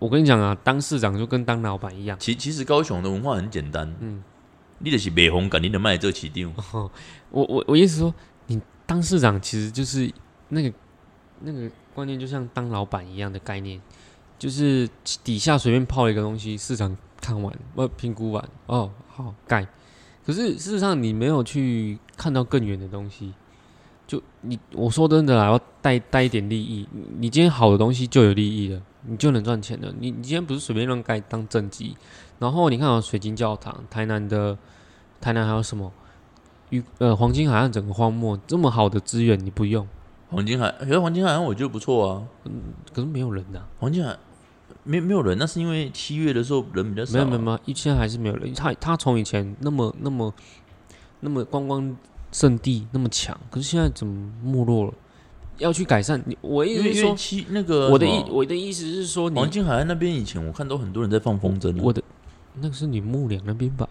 [0.00, 2.18] 我跟你讲啊，当市长就跟当老板一样。
[2.18, 4.22] 其其实高雄的文化很简单，嗯嗯，
[4.78, 6.90] 你就是卖红感，你的卖这起定，我
[7.30, 8.14] 我我意思说，
[8.46, 10.12] 你当市长其实就是
[10.48, 10.72] 那个
[11.40, 13.80] 那个观念，就像当老板一样的概念，
[14.38, 14.88] 就是
[15.24, 19.66] 底下随便泡一个东西，市场看完呃评估完，哦好盖。
[20.24, 23.32] 可是事实上你没有去看到更远的东西，
[24.06, 26.86] 就你我说真的啦，要带 带一点利益。
[26.92, 29.94] 你你今天好的东西就有利益了，你就能赚钱了。
[29.98, 31.96] 你你今天不是随便乱盖当政绩，
[32.38, 34.56] 然后你看啊水晶教堂，台南的
[35.20, 35.92] 台南还有什么？
[36.70, 39.86] 与呃黄金海岸整个荒漠这么好的资源你不用，
[40.30, 42.22] 黄金海，可是黄金海岸我觉得不错啊。
[42.44, 42.52] 嗯
[42.92, 44.16] 可是没有人呐、黄金海
[44.82, 48.52] 没没有人，那是因为七月的时候人比较少、没有没有没有，现在还是没有人。
[48.54, 50.34] 他他从以前那么那么
[51.20, 51.96] 那么观光
[52.32, 54.92] 圣地那么强，可是现在怎么没落了？
[55.58, 62.02] 要去改善你，我意思是说，七那个我的意我的意思是说你，黄金海岸那边以前我看都很多人在放风筝啊，我的
[62.60, 63.88] 那个是你木梁那边吧？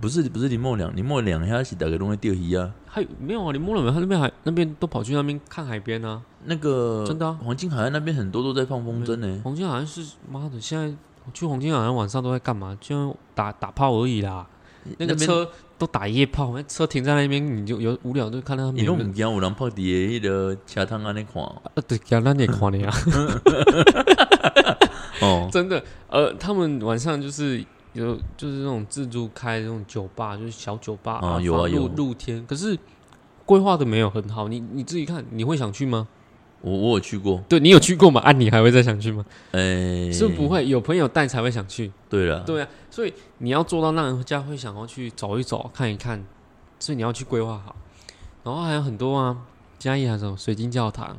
[0.00, 2.72] 不是不是林默良，林默良他是大概都会钓鱼啊。
[2.86, 3.50] 还有没有啊？
[3.52, 3.92] 你摸了没有？
[3.92, 6.22] 他那边还那边都跑去那边看海边啊。
[6.44, 9.40] 那个真的啊黄金海岸那边很多都在放风筝呢。
[9.42, 10.84] 黄金海岸是妈的，现在
[11.24, 12.76] 我去黄金海岸晚上都在干嘛？
[12.80, 14.46] 就打打炮而已啦。
[14.98, 19.02] 那个车都打夜炮，那车停在那边，你就有无聊就看到他们你有人。
[19.02, 21.60] 拢唔惊有人泡伫迄个车汤安尼看哦？
[21.64, 22.90] 啊，对，给咱也看了呀。
[25.20, 32.78] 哦， 真的，呃，他们晚上就是有就是那种自助开那种酒吧，就是小酒吧放啊有啊有露露天，可是
[33.44, 34.48] 规划的没有很好。
[34.48, 36.06] 你你自己看，你会想去吗？
[36.62, 38.20] 我我有去过，对你有去过吗？
[38.20, 39.24] 啊，你还会再想去吗？
[39.52, 41.90] 诶，是不是不会，有朋友带才会想去。
[42.08, 46.22] 对了，对啊，所以你要做到让人家会想要去走一走、看一看，
[46.78, 47.74] 所以你要去规划好。
[48.44, 49.38] 然后还有很多啊，
[49.78, 51.16] 嘉义还有什么水晶教堂，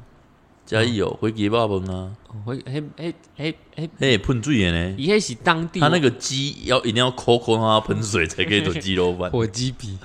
[0.72, 4.96] 嘉义有回鸡肉饭啊，哦，会嘿嘿嘿嘿，嘿喷水的呢。
[4.98, 9.30] 伊迄是当地他那个鸡要一定要抠抠让它喷水才可以做鸡肉饭。
[9.36, 9.98] 火鸡皮，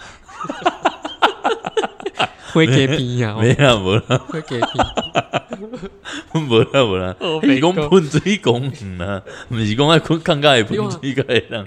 [2.53, 4.67] 会给皮呀，没啦，无啦，会给皮。
[6.35, 7.15] 无啦，无啦。
[7.21, 11.65] 哦是讲喷水公园啊，毋是讲爱困看甲会喷水个会人，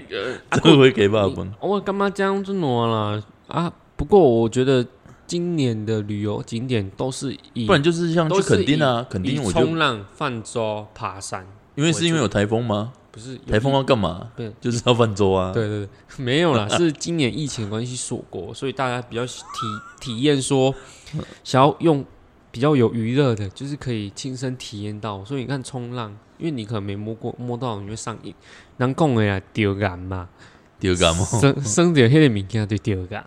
[0.50, 1.50] 这个会给肉饭。
[1.58, 3.22] 我干嘛这样子挪啦？
[3.48, 4.86] 啊，不过我觉得
[5.30, 12.92] 今年的旅游景点都是以不然就是像去都是垦丁啊，垦以丁我就冲浪、泛舟、爬山，因为是因为有台风吗？
[13.12, 14.32] 不是台风要干嘛？
[14.36, 15.52] 对就是要泛舟啊。
[15.52, 15.88] 对对对，
[16.18, 19.32] 没有啦，是今年疫情的关系锁国，所以大家比较体
[20.00, 20.74] 体验说，
[21.44, 22.04] 想要用
[22.50, 25.24] 比较有娱乐的，就是可以亲身体验到。
[25.24, 28.34] 所以你看冲浪，因为你可能没摸过，摸到你会上瘾。
[28.78, 30.28] 人讲的啦，丢感嘛，
[30.80, 31.24] 丢感嘛。
[31.24, 33.24] 生生着迄个物件就丢感。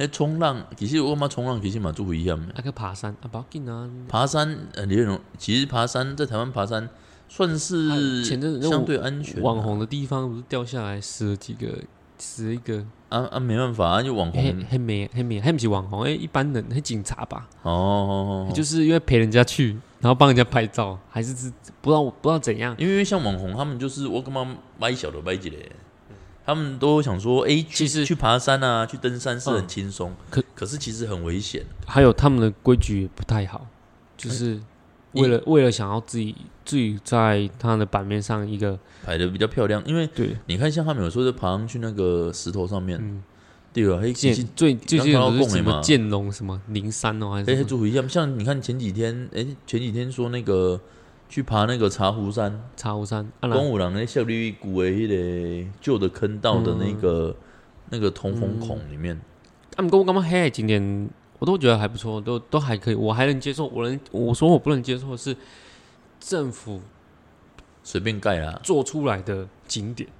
[0.00, 2.54] 迄冲浪，其实我嘛冲浪其实嘛做危险的。
[2.54, 3.88] 啊，去爬山啊，不要紧啊。
[4.08, 6.88] 爬山呃，你那种其实爬山在台湾爬山
[7.28, 9.42] 算是啊前阵子相对安全啊。
[9.42, 11.78] 网红的地方不是掉下来死了几个，
[12.16, 17.46] 死了一个，啊啊，没办法啊，就网红黑黑没黑没还不是网红，哎，一般人还警察吧。
[17.62, 22.74] 哦哦哦，就是因为陪人家去，然后帮人家拍照，还是是不知道不知道怎样。
[22.78, 25.70] 因为像网红他们就是我干嘛买小的买几嘞，
[26.44, 31.64] 他们都想说，哎、去其实去爬山啊，去登山是很嗯轻松，可可是其实很危险。
[31.86, 33.66] 还有他们的规矩也不太好，
[34.16, 34.60] 就是
[35.12, 43.22] 为了为了想要自己自己在他的版面上一个排的比较漂亮，因为对，你看，像他们有时候就爬上去那个石头上面，嗯，
[43.72, 48.06] 对吧，嘿，剑最最近刚刚不是什么剑龙什么灵山哦，还嘿，是什么嘿做一下。
[48.08, 50.80] 像你看前几天，哎、前几天说那个
[51.30, 57.34] 去爬那个茶壶山，茶壶山啊，公五郎那效率古的迄个旧的坑道的那个、
[57.90, 59.18] 那个通风孔里面，
[59.70, 63.68] 他们跟我干嘛黑海景点，我都觉得还不错，都都还可以，我还能接受。
[63.68, 65.36] 我能我说我不能接受的是
[66.18, 66.82] 政府
[67.84, 70.10] 随便盖啦，做出来的景点。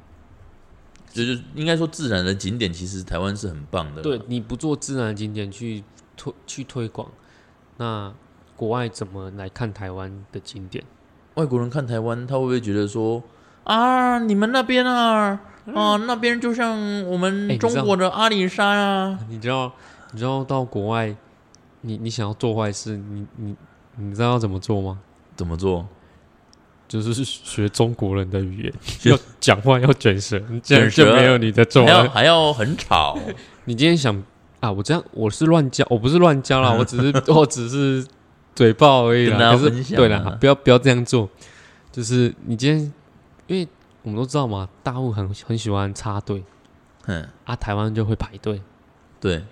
[1.13, 4.01] 就是应该说自然的景点，其实台湾是很棒的。
[4.01, 5.83] 对，你不做自然的景点去
[6.17, 7.11] 推去推广，
[7.79, 8.15] 那
[8.55, 10.85] 国外怎么来看台湾的景点？
[11.41, 13.23] 外国人看台湾，他会不会觉得说
[13.65, 15.41] 啊，你们那边啊，
[15.75, 19.19] 啊那边就像我们中国的阿里山啊？
[19.31, 19.73] 你知道，
[20.13, 21.17] 你知道到国外，
[21.81, 23.57] 你你想要做坏事，你你
[23.97, 24.99] 你知道要怎么做吗？
[25.35, 25.87] 怎么做？
[26.87, 28.75] 就是学中国人的语言，
[29.05, 32.11] 要讲话要卷舌，这样卷舌就没有你的做还要了。
[32.11, 33.19] 还要很吵，
[33.65, 34.23] 你今天想
[34.61, 38.07] 啊，我这样我是乱教，我不是乱教啦， 我只是我只是
[38.61, 39.57] 嘴炮而已啦。
[39.57, 41.27] 可是对啦，不要不要这样做。
[41.91, 42.93] 就是你今天，
[43.47, 43.67] 因为
[44.03, 46.45] 我们都知道嘛，大陆很很喜欢插队
[47.07, 48.61] 嗯，啊，台湾就会排队。
[49.19, 49.43] 对，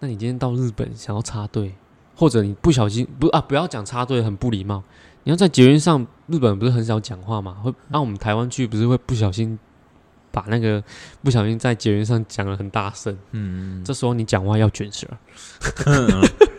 [0.00, 1.74] 那你今天到日本想要插队，
[2.16, 4.82] 或者你不小心不啊，不要讲插队很不礼貌。
[5.24, 7.52] 你要在捷运上，日本不是很少讲话嘛？
[7.62, 9.58] 会那、我们台湾去不是会不小心
[10.30, 10.82] 把那个
[11.22, 15.06] 不小心在捷运上讲的很大声，嗯，这时候你讲话要卷舌。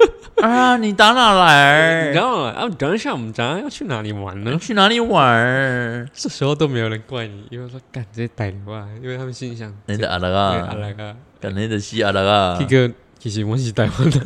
[0.43, 2.09] 啊，你打哪来？
[2.09, 4.57] 然后啊，等一下我们早上要去哪里玩呢？
[4.59, 6.05] 去哪里玩儿？
[6.13, 14.19] 这时候都没有人怪你，因为说干这些歹流啊，因为他们心里想，你的阿拉对啊阿拉啊干你的西阿拉啊这，个其实我是台湾的，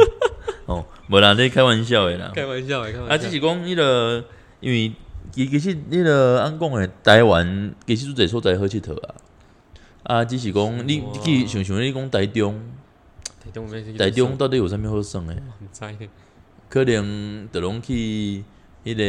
[0.64, 2.32] 哦，无啦，你开玩笑的啦。
[2.34, 3.14] 开玩笑的，开啊，玩笑。
[3.14, 4.24] 啊只是讲迄个，
[4.60, 4.90] 因为
[5.30, 9.14] 其其实迄个按讲的，台湾其实做侪所在好佚佗啊。
[10.04, 12.58] 啊，只是讲你去想想你讲台中，
[13.42, 15.42] 台中没台中到底有啥物好耍诶？
[15.58, 16.08] 很在的，
[16.68, 18.44] 可能就拢去
[18.84, 19.02] 迄个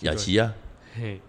[0.00, 0.52] 夜市啊、
[0.94, 1.20] 嘿，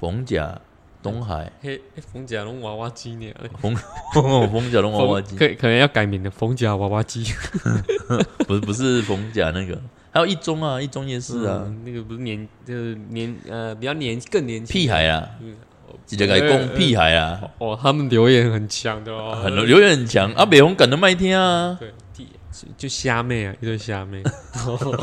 [0.00, 0.60] 逢甲、
[1.02, 1.80] 东海、嘿，
[2.12, 3.32] 冯甲龙娃娃机呢？
[3.60, 3.74] 逢
[4.50, 7.24] 逢甲拢娃娃机，可可能要改名的冯甲娃娃机。
[8.46, 9.78] 不是不是逢甲那个，
[10.10, 14.72] 还有一中啊，一中也是啊，嗯那个不是年就是年呃比较年更年轻。
[14.72, 15.54] 屁孩啊，嗯
[16.06, 22.28] 直接来讲屁孩啊，哦，他们留言很强的哦，很留言很强啊，北红赶得卖听啊，对，地
[22.76, 24.22] 就虾妹啊，一堆虾妹，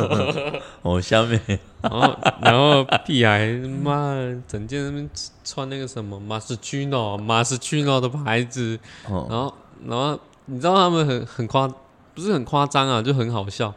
[0.82, 1.40] 哦，虾妹。
[1.82, 3.48] 然后然后屁孩
[3.84, 4.16] 妈
[4.48, 5.10] 整件那边
[5.44, 9.54] 穿那个什么马斯屈诺马斯屈诺的牌子，哦，然后
[9.88, 11.68] 然后你知道他们很很夸，
[12.14, 13.74] 不是很夸张啊，就很好笑。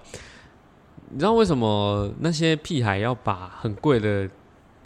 [1.10, 4.28] 你知道为什么那些屁孩要把很贵的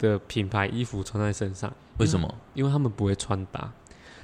[0.03, 1.73] 的品牌衣服穿在身上？
[1.97, 2.35] 为什么？
[2.53, 3.71] 因为他们不会穿搭，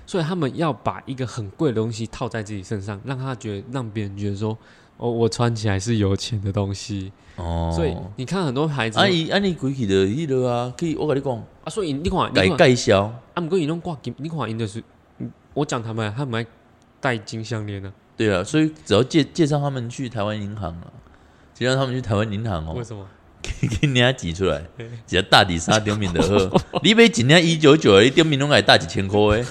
[0.06, 4.58] 所以他们要把一个很贵的东西套在自己身上，让他觉得让别人觉得说，
[4.98, 7.12] 哦，我穿起来是有钱的东西。
[7.38, 14.84] 哦，所以你看很多牌子啊伊啊你规气的迄落啊，可以我跟你讲，啊，所以你看，改你看介绍，啊，不过你弄挂金，你看因就是，
[15.20, 16.50] 嗯我讲他们，他们还
[17.00, 20.92] 戴金项链呢，对啊，所以只要介介绍他们去台湾银行啊，
[21.54, 23.08] 介绍他们去台湾银行哦为，什么？
[23.42, 24.62] 给人家挤出来，
[25.08, 29.46] 只要大底沙顶面的好， 你买一领一九九的，你顶面拢爱大一千块的，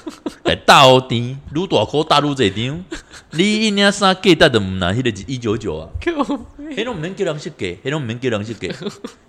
[0.44, 2.84] 来大好甜，愈大块大愈济张，
[3.32, 8.68] 你一领衫价值就毋若迄个一九九啊，迄拢毋免叫人设计，迄拢毋免叫人设计，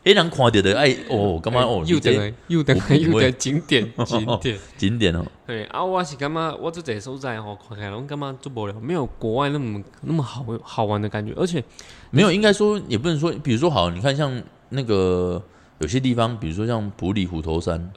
[0.04, 4.58] 迄人看着的爱哦，感觉哦， 又你这等又等我不会又等景点景点。
[4.78, 11.64] 景点 哦，对啊，我是感觉我这这所在吼，看起来拢感觉做不了，没有国外那么那么好好玩的感觉，而且
[12.12, 15.42] 没有，应该说也不能说，比如说好，你看像那个
[15.80, 17.92] 有些地方，比如说像普里虎头山，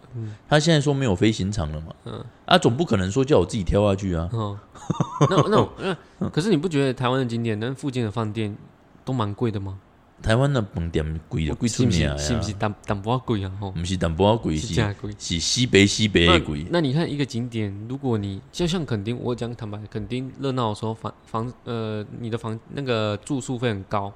[0.49, 4.59] 他现在说没有飞行场了嘛，嗯啊，总不可能说叫我自己跳下去啊，哦，
[5.29, 8.57] 那那那，可是你不觉得台湾的景点跟附近的饭店
[9.05, 9.79] 都蛮贵的吗？
[10.23, 13.51] 台湾的饭店贵的贵出是不名啊，是是不是淡淡薄贵啊？
[13.61, 14.73] 吼，不是淡薄仔贵，是
[15.19, 24.13] 是西北西北那的贵，那你看一个景点，如果你就像垦丁，我讲坦白，垦丁热闹的时候房房呃，你的房那个住宿费很高，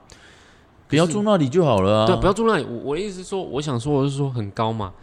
[0.87, 2.65] 不要住那里就好了啊，对，不要住那里。
[2.65, 4.95] 我我的意思是说，我想说我是说很高嘛。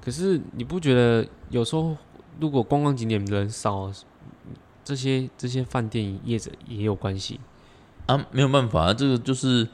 [0.00, 1.96] 可是你不觉得有时候
[2.38, 3.90] 如果观光景点人少，
[4.84, 7.40] 这些这些饭店业者也有关系？
[8.06, 9.66] 啊，没有办法啊，这个就是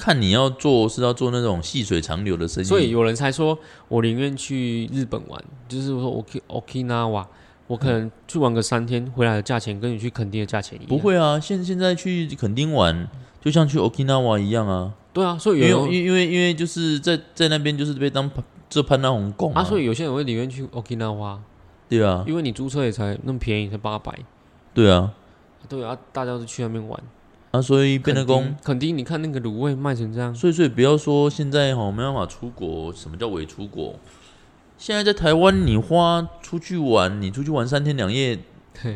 [0.00, 3.58] 看你要做是要做那种细水长流的生意，所以有人才说，
[3.88, 7.26] 我宁愿去日本玩，就是说我去 Okinawa，
[7.66, 10.88] 我可能去玩个三天，回来的价钱跟你去垦丁的价钱一样。
[10.88, 13.06] 不，会啊，现现在去垦丁玩，
[13.42, 21.38] 就像去 Okinawa 一样啊，对啊，所以有人因为因为因为就是在在那边就是被当潘这潘大红供啊，所以有些人会宁愿去 Okinawa，
[21.88, 24.18] 对啊，因为你租车也才那么便宜，才八百。
[24.72, 25.12] 对啊，
[25.68, 26.98] 对啊，大家都去那边玩。
[27.50, 33.96] 啊，所以变得垦公丁垦丁，你看那个卤味卖成这样，所以，所以不要说现在哈没办法出国，什么叫伪出国？
[34.78, 38.38] 现在在台湾，你花出去玩，你出去玩三天两夜，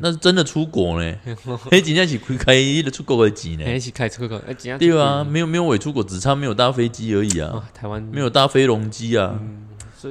[0.00, 1.14] 那是真的出国呢。
[1.70, 3.64] 哎，今天是开开的出国的钱呢。
[3.66, 9.38] 哎，一起开车个，哎，对啊，没有没有伪出国，只差没有搭飞机而已啊，啊，台湾没有搭飞龙机啊。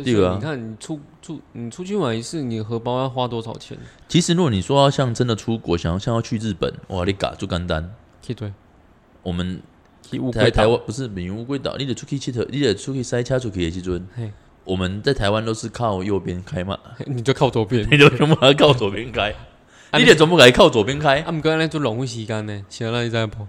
[0.03, 3.77] 对啊你看，你出出你出去玩一次，你荷包要花多少钱？
[4.07, 7.93] 其实如果你说要像真的出国，想要像要去日本，哇，你嘎就干单。
[8.23, 8.51] 去对，
[9.21, 9.61] 我们
[10.01, 14.31] 去乌龟岛台台湾不是闽乌龟岛，你得出去佚佗，你得出去塞车出去的时阵嘿，
[14.63, 17.85] 我们在台湾都是靠右边开嘛， 你就靠左边。
[17.91, 19.31] 你就全部要靠左边开，
[19.91, 21.19] 啊你得全部给靠左边开。
[21.21, 23.47] 啊，毋过安尼做浪费时间呢，是安尼你知不？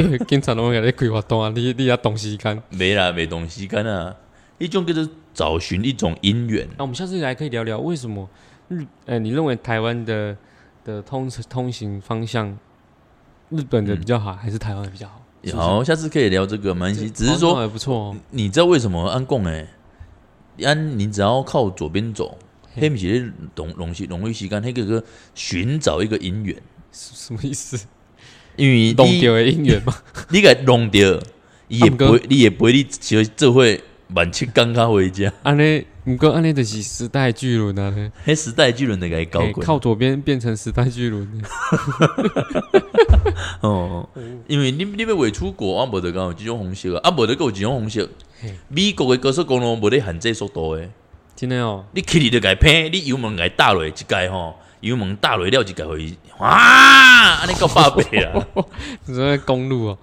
[0.00, 2.62] 因 为警察拢会给你规划动啊，你你要懂时间。
[2.70, 4.14] 没啦，没东西干啊，
[4.58, 6.66] 一种叫做找寻一种姻缘。
[6.78, 8.28] 那我们下次来可以聊聊为什么
[8.68, 10.34] 日呃，你认为台湾的
[10.84, 12.58] 的通通行方向，
[13.50, 15.22] 日本的比较好，还是台湾的比较好？
[15.54, 17.08] 好，下次可以聊这个，没关系。
[17.08, 18.16] 只是说，还不错哦。
[18.30, 19.66] 你知道为什么安贡哎？
[20.64, 22.36] 安，你只要靠左边走，
[22.74, 25.02] 嘿黑米其实容容易容易吸干，那个哥
[25.34, 26.56] 寻找一个姻缘，
[26.90, 27.78] 什什么意思？
[28.56, 29.94] 因为弄掉的姻缘嘛？
[30.30, 31.18] 你给弄掉，
[31.68, 33.80] 伊也啊不会，你也不会，你就这会
[34.14, 35.86] 晚七刚刚回家，安尼，
[36.16, 38.10] 不过安尼就是时代巨轮啊呢。
[38.24, 41.46] 黑时代巨轮的给搞嘿滚靠左边变成时代巨轮的。
[43.60, 44.08] 哦。
[44.46, 48.08] 因为你你要未出国，啊无得讲有这种方式啊，啊无得有即种方式。
[48.68, 50.88] 美国的高速公路无得限制速度诶，
[51.36, 56.48] 真的哦，你去你就该偏，你油门该打落一盖吼，油门打落了一盖回，哇，
[57.42, 58.32] 安尼够八倍啊，
[59.04, 59.98] 你说在公路哦，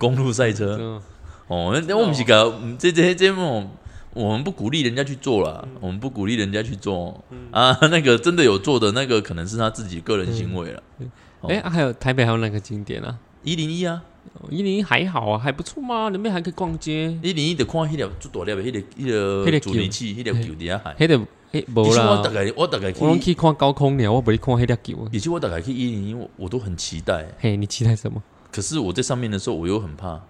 [0.00, 1.00] 公路赛车嗯，
[1.46, 3.70] 哦，我们是个这这这种。
[4.14, 7.76] 我们不鼓励人家去做啦，嗯我们不鼓励人家去做、啊。
[7.90, 10.82] 那个真的有做的那个，可能是他自己个人行为了。
[11.40, 13.18] 哦哎、啊还有台北还有那个景点啊？
[13.42, 14.02] 一零一啊，
[14.48, 17.10] 一零一还好啊，还不错嘛，里面还可以逛街。
[17.22, 18.84] 一零一的看迄条最大粒的迄个迄
[19.44, 20.94] 那个个助力器，迄条球底下海。
[20.98, 25.08] 迄个诶，无其实我啦大，概我大概去我，拢去看高空鸟，我不去看迄条球。
[25.12, 27.26] 其实我大概去一零一，我我都很期待。
[27.38, 28.22] 嘿，你期待什么？
[28.50, 30.20] 可是我在上面的时候，我又很怕，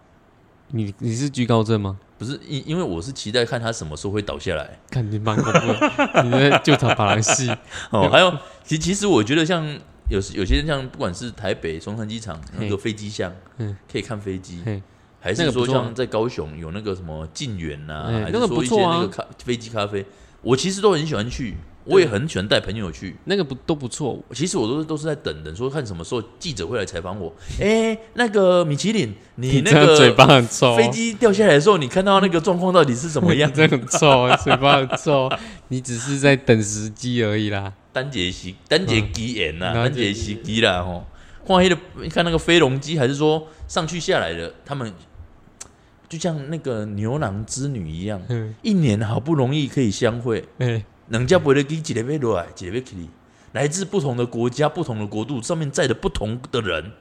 [0.74, 1.96] 你你是居高症吗？
[2.18, 4.76] 不是因因为我是期待看他什么时候会倒下来。
[4.90, 7.48] 看你蛮恐怖的，你在救场法兰西。
[7.90, 9.64] 哦，还有，其其实我觉得像
[10.10, 14.62] 有时有些人像不管是台北松山机场那个飞机巷，嗯可以看飞机，
[15.20, 20.04] 还是说像在高雄有那个什么晋园呐，哎那个还是说一些不错啊那个咖飞机咖啡，
[20.42, 21.54] 我其实都很喜欢去，
[21.84, 23.16] 我也很喜欢带朋友去。
[23.24, 27.32] 那个不都不错，其实我都是都是在等等说看什么时候记者会来采访我。
[27.60, 33.54] 哎，那个米其林，你那个嘴巴很臭，飞机掉下来的时候，你看到那个状况到底是什么样你？
[33.56, 35.30] 这很臭，嘴巴很臭。
[35.68, 37.72] 你只是在等时机而已啦。
[37.92, 41.04] 单节时单节机眼呐，嗯单节时机啦吼。
[41.46, 44.90] 看那个你看那个飞龙机，还是说上去下来的，他们
[46.08, 52.94] 就像那个牛郎织女一样，嗯，一年好不容易可以相会，哎，人家不会给几个飞落来，几个飞去，
[53.52, 56.92] 来自不同的国家、不同的国度，上面载着不同的人，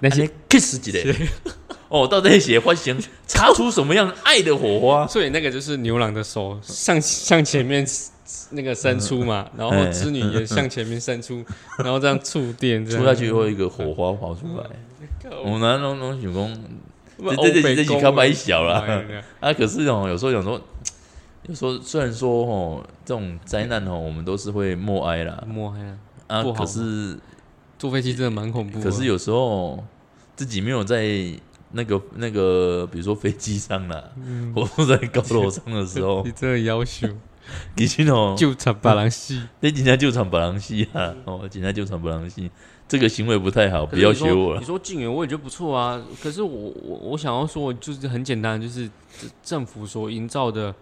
[0.00, 1.14] 那些 kiss 几个，
[1.88, 5.06] 哦，到底写发行 擦出什么样爱的火花？
[5.06, 7.86] 所以那个就是牛郎的手向向前面
[8.50, 11.44] 那个伸出嘛，然后哎织女也向前面伸出，
[11.78, 13.00] 然后这样触电，这样。
[13.00, 14.64] 出下去会有一个火花跑出来。
[15.44, 19.02] 我们那种那种想讲，这这这这这几颗白小啦啦。
[19.40, 20.60] 啊，可是哦，有时候想说，
[21.50, 25.42] 有时候虽然说哦，这种灾难哦，我们都是会默哀啦。
[25.48, 25.98] 默哀，
[26.28, 27.18] 啊，不好可是
[27.76, 28.80] 坐飞机真的蛮恐怖。
[28.80, 29.82] 可是有时候
[30.36, 31.04] 自己没有在
[31.72, 37.08] 那个那个，比如说飞机上啦，嗯或者在高楼上的时候 你， 真的要求
[37.76, 42.48] 其实哦，就差把人戏，那警察救场白狼戏啊，哦，警察救场白狼戏，
[42.86, 44.66] 这个行为不太好，不要学我了你。
[44.66, 48.88] 说晋元我也觉得不错啊，可是我我我想要说，就是很简单，就是
[49.42, 50.72] 政府所营造的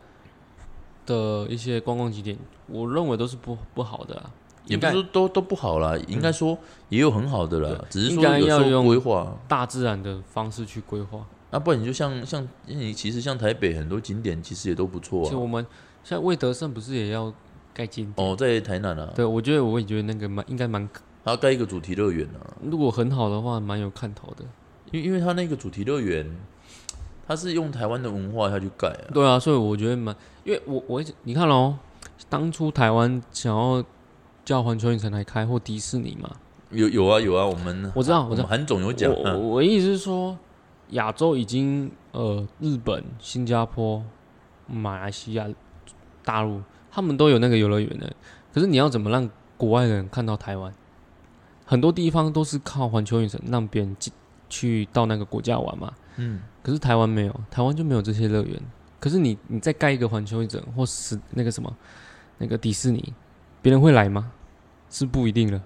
[1.08, 4.30] 的一些观光景点，我认为都是不不好的啊。
[4.66, 6.56] 也不是说都都不好啦，应该说
[6.90, 9.34] 也有很好的啦，只是说有时候该要用规划。
[9.48, 11.26] 大自然的方式去规划。
[11.50, 15.24] 啊，不然你就像像你其实像台北很多景点其实也都不错啊。
[15.24, 15.64] 其实我们
[16.04, 17.32] 像魏德胜不是也要
[17.72, 18.28] 盖景点？
[18.28, 20.86] 哦，在台南啊，对，我觉得我也觉得那个蛮应该蛮，
[21.24, 24.44] 他要盖一个主题乐园啊，如果很好的话，蛮有看头的。
[24.92, 26.30] 因为因为他那个主题乐园，
[27.28, 29.12] 它是用台湾的文化下去盖啊。
[29.12, 31.76] 对啊，所以我觉得蛮，因为我我你看喽，
[32.30, 33.84] 当初台湾想要
[34.46, 36.30] 叫环球影城来开或迪士尼嘛，
[36.70, 40.38] 有有啊有啊，我们我知道我知道韩总有讲我我意思是说，
[40.92, 44.02] 亚洲已经呃，日本、新加坡、
[44.66, 45.46] 马来西亚、
[46.24, 48.10] 大陆，他们都有那个游乐园的。
[48.54, 50.72] 可是你要怎么让国外的人看到台湾？
[51.66, 54.10] 很多地方都是靠环球影城让别人进
[54.48, 55.92] 去到那个国家玩嘛。
[56.18, 58.60] 嗯，可是台湾没有，台湾就没有这些乐园。
[59.00, 61.72] 可是你你再盖一个环球影城或是那个什么
[62.38, 63.12] 那个迪士尼，
[63.62, 64.30] 别人会来吗？
[64.90, 65.62] 是不一定了。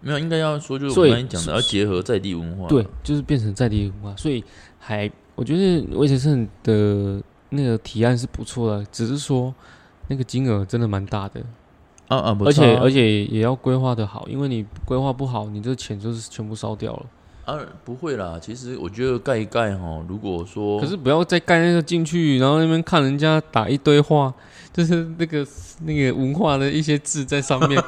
[0.00, 4.44] 没有应该要说就是我所以刚才讲的要结合在地文化，对，就是变成在地文化，所以
[4.78, 9.54] 还我觉得魏先生的那个提案是不错的，只是说
[10.08, 11.40] 那个金额真的蛮大的，
[12.08, 17.06] 啊啊，不而且而且且也要规划的好，因为你规划不好，你这钱就是全部烧掉了。
[17.44, 24.32] 啊不会啦，其实我觉得盖一盖哈，如果说可是不要再盖那个进去，然后那边看人家打一堆话，
[24.72, 25.46] 就是那个
[25.84, 27.82] 那个文化的一些字在上面，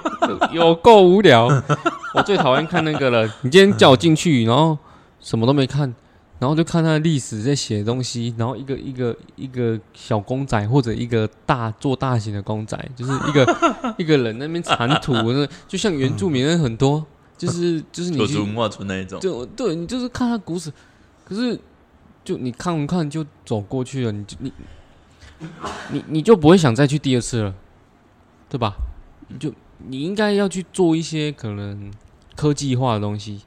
[0.52, 1.48] 有够无聊。
[2.14, 3.24] 我最讨厌看那个了。
[3.42, 4.76] 你今天叫我进去，然后
[5.20, 5.94] 什么都没看，
[6.38, 13.56] 然后就看他的历史在写东西，然后一个一个一个小公仔或者一个大做大型的公仔，就是一个
[13.98, 17.04] 一个人那边铲土，那就像原住民人很多，
[17.36, 20.72] 就是就是你去就文化村那一种，就对你就是看他故事，
[21.24, 21.58] 可是
[22.24, 24.52] 就你看不看就走过去了，你就你
[25.90, 27.54] 你你就不会想再去第二次了，
[28.48, 28.74] 对吧？
[29.28, 31.92] 你就你应该要去做一些可能
[32.34, 33.42] 科技化的东西，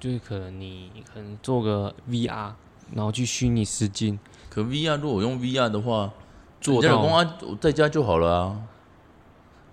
[0.00, 2.52] 就是可能你可能做个 VR，
[2.94, 4.18] 然后去虚拟实境
[4.48, 6.12] 可 VR 如果用 VR 的话，
[6.60, 8.62] 做公啊，我在家就好了啊。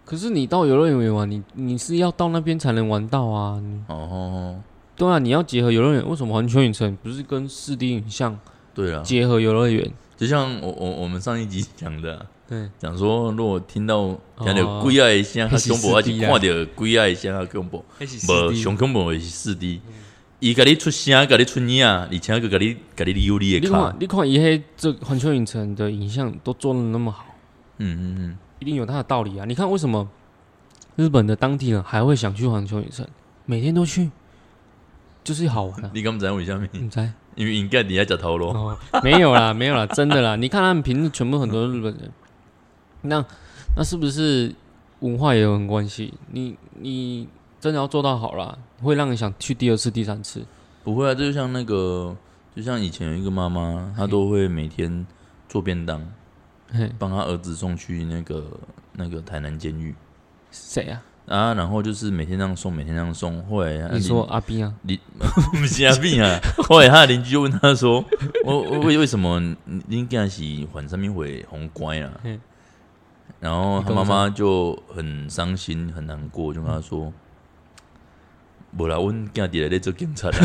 [0.05, 3.61] 可是你到游乐园玩，你你是要到那边才能玩到啊。
[3.87, 4.61] 哦哦，
[4.95, 8.37] 对啊，你要结合游乐园，为什么环球影城不是跟四 D 影像
[8.73, 9.91] 对啊，结合游乐园？
[10.15, 14.81] 就像我我我们上一集讲的啊、对，讲说如果听到听到哦。
[14.81, 19.81] 鬼仔的声较恐怖，还是 4D 啊看到鬼仔的声较恐怖，那是无 4D 上恐怖的是四 D，
[20.39, 27.25] 伊甲你出声，甲你出影，而且佮甲你甲你溜你的看，，你看，伊迄这环球影城的影像都做的那么好，
[27.79, 29.45] 嗯嗯嗯，一定有它的道理啊！
[29.45, 30.09] 你看为什么
[30.95, 33.07] 日本的当地人还会想去环球影城，
[33.45, 34.09] 每天都去，
[35.23, 35.91] 就是好玩啊！
[35.93, 36.67] 你敢知影为什么？
[36.71, 37.13] 你猜？
[37.35, 40.35] 因为应该底下食头螺，哦，没有啦， 没有啦，真的啦！
[40.35, 42.11] 你看他们平时全部很多日本人，
[43.03, 43.23] 那
[43.77, 44.51] 那是不是
[45.01, 46.11] 文化也有很关系？
[46.31, 47.27] 你你
[47.59, 50.43] 真的要做到好啦，会让你想去第二次、第三次。
[50.83, 52.15] 不会啊，这就像那个，
[52.55, 55.05] 就像以前有一个妈妈，她都会每天
[55.47, 56.05] 做便当，嘿，
[56.99, 58.43] 帮他儿子送去那个
[58.93, 59.93] 那个台南监狱
[60.51, 61.01] 谁啊？
[61.27, 63.43] 啊，然后就是每天这样送，每天这样送。
[63.47, 64.71] 后来啊你说阿斌啊？
[64.83, 64.99] 你
[65.59, 68.05] 不是阿斌啊， 后来他的邻居就问他说
[68.45, 69.55] ：“我我为为什么你
[69.87, 72.11] 你竟然是还上面会红乖啊？”
[73.41, 77.11] 然后他妈妈就很伤心很难过，就跟他说
[78.77, 80.37] ：“无啦，阮囝弟来咧做警察啦。”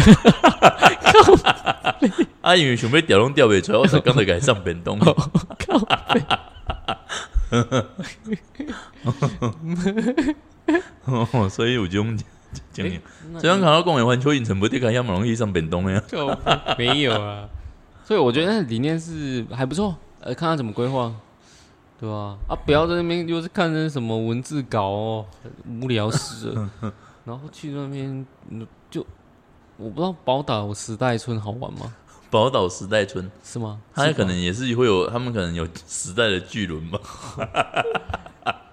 [2.41, 4.99] 啊，因为想要调拢调袂出来，我才刚才给他上便当。
[11.05, 12.19] 哦，所以有这种
[12.73, 13.03] 经验。
[13.39, 16.03] 这样看到公园环球影城不得看，要么容易上便当的呀。
[16.79, 17.47] 没有啊，
[18.05, 21.13] 所以我觉得那理念是还不错，呃，看他怎么规划，
[22.01, 22.57] 对吧、啊？
[22.65, 25.27] 不要在那边又是看那什么文字稿哦，
[25.67, 26.71] 无聊死了。
[27.25, 29.07] 然后去那边嗯就
[29.77, 31.95] 我不知道宝岛时代村好玩吗？
[32.31, 33.81] 宝岛时代村，是吗？
[33.93, 37.01] 它可能也是会有，他们可能有时代的巨轮吧。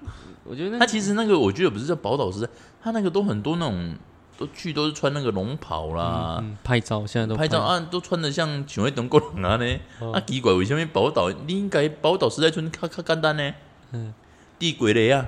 [0.44, 2.50] 我觉得那它其实那个我觉得不是叫宝岛时代，
[2.82, 3.96] 它那个都很多那种
[4.38, 9.80] 都去都是穿那个龙袍啦，嗯拍照现在都拍照啊都穿的像像迄中国人啊呢。
[10.00, 13.54] 哦啊奇怪，为什么宝岛你应该宝岛时代村较较简单呢？
[13.92, 14.14] 嗯
[14.60, 15.26] 地鬼雷啊，啊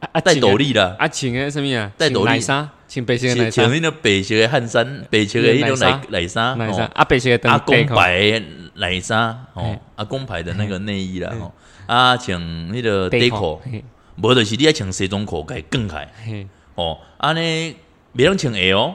[0.00, 1.92] 啊戴穿的斗笠啦，啊穿个什么啊？
[1.96, 2.24] 戴斗笠。
[2.24, 6.90] 穿奶纱，穿白色的奶纱，穿穿迄种白色的汗衫，白色的那种奶奶衫，哦。
[6.94, 8.42] 啊白色的阿公牌
[8.74, 9.62] 奶衫哦。
[9.62, 11.52] 嘿，阿公牌的那个内衣啦哦，
[11.86, 13.84] 啊穿那个短裤，嘿。
[14.16, 16.06] 无就是你爱穿西装裤，该更开。
[16.24, 17.76] 嘿，哦，安尼
[18.14, 18.94] 别人穿鞋哦，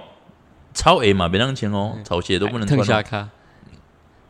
[0.73, 3.03] 超鞋嘛别人穿哦，草鞋都不能穿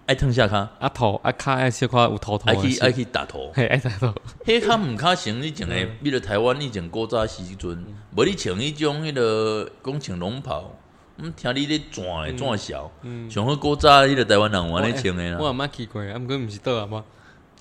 [0.05, 4.13] 爱腾下骹，啊头啊卡爱小可有头头，爱去爱去打头，嘿爱打头，
[4.45, 7.85] 迄较毋较成你穿的，比如台湾你穿古早时阵，
[8.15, 10.71] 无你穿迄种迄个讲穿龙袍。
[11.17, 12.91] 毋，听你咧转诶转小，
[13.29, 15.37] 上好古早迄个台湾人玩咧穿诶啦。
[15.39, 15.49] 我。
[15.49, 17.03] 毋捌去过，啊，毋过毋是倒阿妈，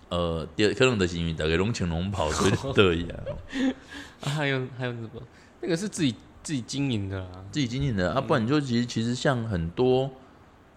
[0.09, 3.17] 呃，对，可能就是因为大家拢穿龙袍， 所以就得意啊。
[4.23, 5.09] 啊还有还有什么？
[5.61, 10.11] 那个是自己自己经营的啦，自己经营的啊，不然就其实其实像很多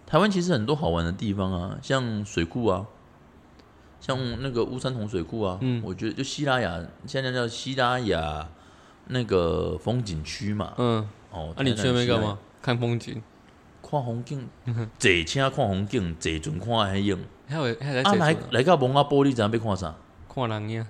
[0.08, 2.86] 台湾其实很多好玩的地方啊，像水库啊，
[4.00, 8.48] 像那个乌山桶水库啊，嗯我觉得就西拉雅现在叫西拉雅
[9.08, 12.38] 那个风景区嘛，嗯，哦，啊你去那边干嘛？
[12.62, 13.20] 看风景？
[13.82, 14.48] 看风景，
[14.98, 17.18] 坐车看风景，坐船看海影。
[17.46, 19.94] 还有还在啊，来来到蒙阿波，你知影要看啥？
[20.34, 20.86] 看人影，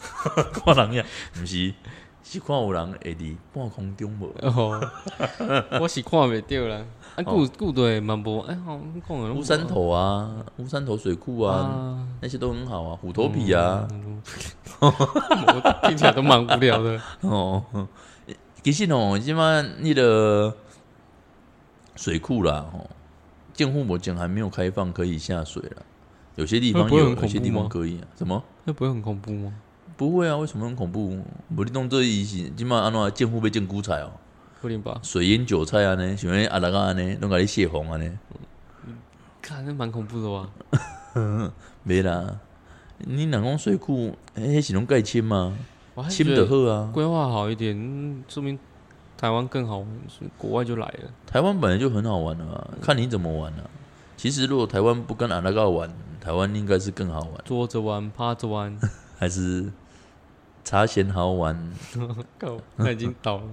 [0.52, 1.04] 看人影，
[1.34, 1.74] 不是
[2.22, 4.34] 是看有人会伫半空中无？
[4.40, 4.80] 哦，
[5.80, 6.84] 我是看袂到啦，
[7.16, 13.86] 啊顾顾对嘛无，哎好讲的乌山头啊，乌山头水库啊，啊，那些都很好啊，虎头皮啊，
[15.86, 17.62] 听起来都蛮无聊的， 哦，
[18.62, 20.56] 其实哦，即马那个
[21.96, 22.88] 水库啦，哦，
[23.52, 25.82] 建户目前还没有开放可以下水了，
[26.36, 28.06] 有些地方有，有些地方可以啊。
[28.16, 28.42] 什么？
[28.64, 29.52] 那不会很恐怖吗？
[29.96, 30.36] 不会啊？
[30.36, 31.16] 为什么很恐怖？
[31.56, 34.10] 无你当做伊是即马安怎建户被建古彩哦，
[34.64, 34.98] 不定吧？
[35.02, 38.18] 水淹韭菜啊呢，想要阿拉啊呢，拢甲你泄洪啊呢，
[39.42, 40.48] 看那蛮恐怖的哇，
[41.84, 42.40] 没啦。
[42.98, 45.54] 你若讲水库，迄是拢盖深吗？
[45.94, 46.90] 我还是深觉得好啊。
[46.94, 48.58] 规划好一点，嗯说明
[49.18, 51.10] 台湾更好玩，所以国外就来了。
[51.26, 53.68] 台湾本来就很好玩了啊，看你怎么玩了、
[54.16, 55.90] 其实如果台湾不跟阿拉嘎玩，
[56.20, 58.74] 台湾应该是更好玩，坐着玩，趴着玩，
[59.18, 59.70] 还是
[60.64, 61.54] 茶闲好玩？
[62.38, 63.44] 靠，那已经倒了。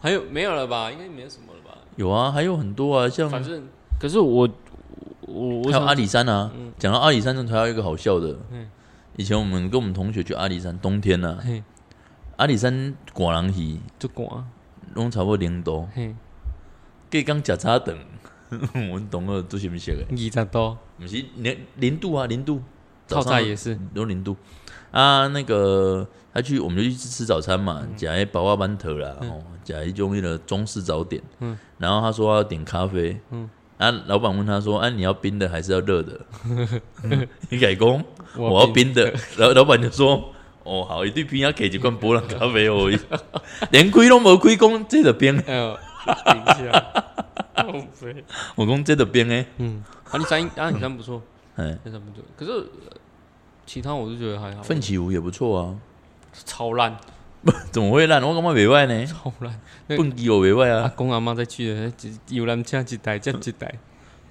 [0.00, 0.90] 还有没有了吧？
[0.90, 1.76] 应该没有什么了吧？
[1.96, 3.62] 有啊，还有很多啊，像反正，
[4.00, 4.48] 可是我
[5.20, 6.72] 我我想还有阿里山啊嗯。
[6.78, 8.36] 讲、到阿里山，真的还有一个好笑的。
[8.50, 8.68] 嗯
[9.16, 11.38] 以前我们跟我们同学去阿里山，冬天啊，
[12.36, 14.48] 阿里山寡人鱼就广
[14.94, 16.14] 拢差不多零度，嘿，
[17.10, 17.98] 计讲食早顿，
[18.48, 20.06] 我们懂了做什么色的？
[20.10, 22.62] 二十多，不是零零度啊，零度，
[23.06, 24.34] 套早餐也是，都零度
[24.90, 25.26] 啊。
[25.26, 27.98] 那个他去，我们就去吃早餐嘛，嗯。
[27.98, 31.22] 食迄包啊馒头啦，哦，假一种那个中式早点。
[31.40, 31.58] 嗯。
[31.78, 33.48] 然后他说要点咖啡，嗯。
[33.78, 36.20] 啊，老板问他说，啊，你要冰的还是要热的？
[37.48, 38.04] 你改工，
[38.36, 39.10] 我要冰的。
[39.38, 40.32] 然后老板就说，
[40.64, 42.90] 哦，好，一对冰要给一罐波浪咖啡哦，
[43.70, 45.78] 连开都无开，工这个冰，哎 呦，
[46.26, 46.92] 冰一下，
[47.56, 48.24] 靠背
[48.54, 51.22] 我讲这个冰哎，嗯，阿里山阿里山不错，
[51.56, 52.96] 哎，阿里山不错，可是呃
[53.64, 55.74] 其他我就觉得还好，奋起舞也不错啊，
[56.44, 56.96] 超烂，
[57.72, 58.22] 怎么会烂？
[58.22, 59.60] 我感觉袂歹呢，超烂。
[59.86, 61.92] 那 蹦极我袂歹阿啊，公阿妈在去的，
[62.28, 63.74] 一游览车一台接一台，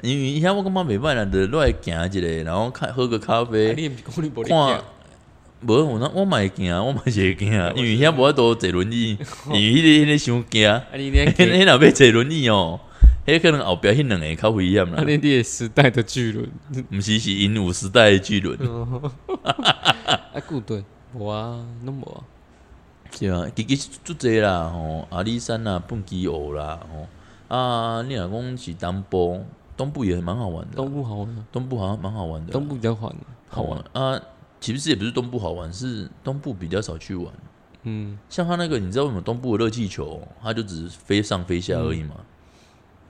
[0.02, 4.82] 因为以前我感觉袂歹啦，就落来行一下，然后看喝个咖啊啡，你也不是讲你无看咧
[5.62, 12.80] 无我那我嘛会行， 我嘛是会行，因为遐无法度坐轮椅，因为迄个迄个伤惊，啊你咧迄迄若要坐轮椅哦，
[13.26, 15.02] 迄可能后壁迄两个较危险啦。
[15.02, 16.50] 啊，你你时代的巨轮，
[16.94, 18.58] 毋是是鹦鹉时代的巨轮，
[19.28, 20.82] 啊固对，
[21.14, 22.24] 无啊，拢无啊，
[23.18, 29.46] 对啊，其实足济啦吼，阿里山啦、蹦极湖啦吼，啊，你若讲是东部，
[29.76, 33.14] 东部也蛮好玩的，东部好玩，东部好像蛮好玩的，东部比较好
[33.48, 34.20] 好玩，啊。
[34.62, 37.34] 其实也不是东部好玩，是东部比较少去玩。
[37.84, 42.16] 嗯，像他那个，你知道为什么东部的热气球，它就只是飞上飞下而已嘛？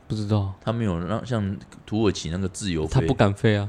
[0.07, 3.67] 不知道，他没有让像土耳其那个自由飞，他不敢飞啊，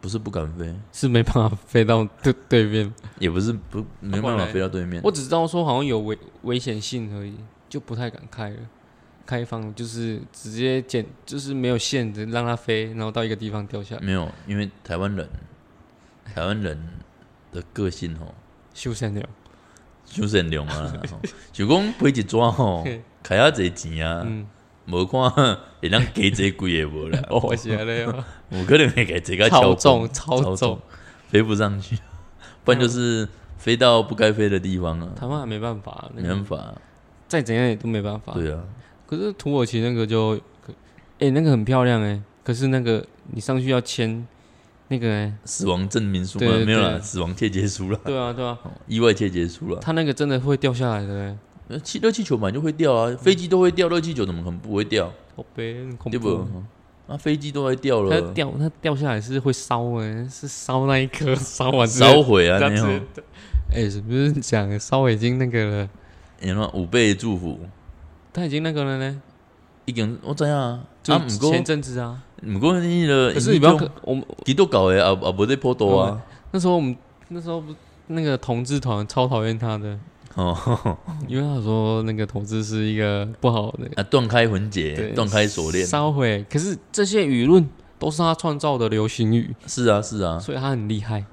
[0.00, 2.92] 不是不敢飞，是没办法飞到对对面。
[3.18, 5.00] 也不是不没办法飞到对面。
[5.04, 7.34] 我只知道说好像有危危险性而已，
[7.68, 8.56] 就不太敢开了。
[9.26, 14.00] 开放就是直接捡，就是没有线的让它飞，然后到一个地方掉下来。
[14.00, 15.28] 没有，因为台湾人，
[16.34, 16.76] 台湾人
[17.52, 18.34] 的个性吼，
[18.74, 19.24] 修善良，
[20.04, 20.92] 修善良啊，
[21.52, 24.44] 就讲飞一抓吼嘿，开遐济钱啊，嗯，
[24.86, 25.30] 无看
[25.80, 28.00] 会当加这贵也无啦， 哦，是啊嘞，
[28.50, 30.78] 有可能会给这个超重超重，
[31.28, 31.96] 飞不上去，
[32.64, 33.28] 不然就是
[33.58, 36.28] 飞到不该飞的地方啊，台湾还没办法，那个。
[36.28, 36.74] 没办法，
[37.28, 38.32] 再怎样也都没办法。
[38.34, 38.60] 对啊，
[39.06, 40.72] 可是土耳其那个就，可
[41.20, 44.26] 哎、那个很漂亮哎、可是那个你上去要签
[44.88, 46.46] 那个哎、死亡证明书嘛。
[46.46, 47.00] 对，对没有啦，对。
[47.00, 49.78] 死亡切结书啦，对啊对啊，哦意外切结书啦。
[49.80, 51.36] 他那个真的会掉下来的
[51.78, 55.12] 气热气球本来就会掉啊，飞机都会掉，热气球怎么可能不会掉？
[55.36, 56.64] 好悲，很恐对不怖。？
[57.06, 63.24] 啊，飞机都会掉它了，掉它掉下来是会烧哎，是烧那一颗烧完之烧毁啊，这样那种子。
[63.72, 65.88] 哎、是不是讲烧已经那个了？
[66.40, 67.58] 你看五倍祝福，
[68.32, 69.22] 他已经那个了呢，
[69.84, 72.22] 已经我知影啊，就啊，毋过前阵子啊。
[72.46, 76.96] 毋过那个，可是你不要跟我们基督教的也也无在破多啊，那时候我们
[77.28, 77.74] 那时候不
[78.06, 79.98] 那个同志团超讨厌他的，
[80.34, 80.56] 哦，
[81.26, 86.44] 因为他说那个同志是一个不好的，啊，断开魂结，对，断开锁链，烧毁。
[86.50, 87.68] 可是这些舆论
[87.98, 91.24] 都是他创造的流行语，是啊，是啊，所以他很厉害。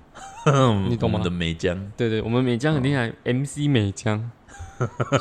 [0.90, 1.18] 你懂吗？
[1.18, 4.32] 我们的美江，对对，我们美江很厉害、m c 美江。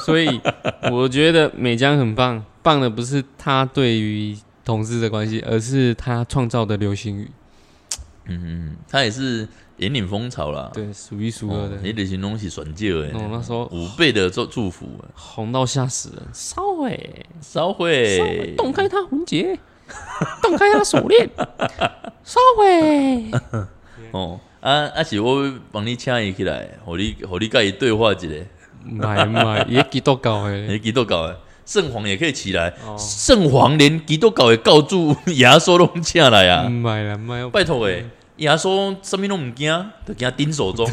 [0.01, 0.41] 所以
[0.93, 7.31] 我觉得美江很棒，棒的不是他对于同志的关系，而是他创造的流行语，
[8.27, 9.49] 嗯嗯，他也是
[9.79, 11.77] 引领风潮啦，对，数一数二哦，的。
[11.79, 19.59] 迄个形容是选借的，我，那时候五倍的祝祝福，红到吓死人，烧毁，烧烧毁毁，，动开他魂结，
[20.43, 21.29] 动开他锁链，
[22.25, 23.31] 烧毁。
[24.13, 28.29] 哦，啊啊是我帮你请伊起来，互你互你甲伊对话一下，
[28.85, 31.39] 买买，也基督教的，你基督教的。
[31.67, 38.07] 圣皇也可以起来，哦，圣皇连基督教的教主耶稣拢请来啊，买了买，拜托诶，
[38.37, 40.85] 耶稣什么拢毋惊，就惊顶手中。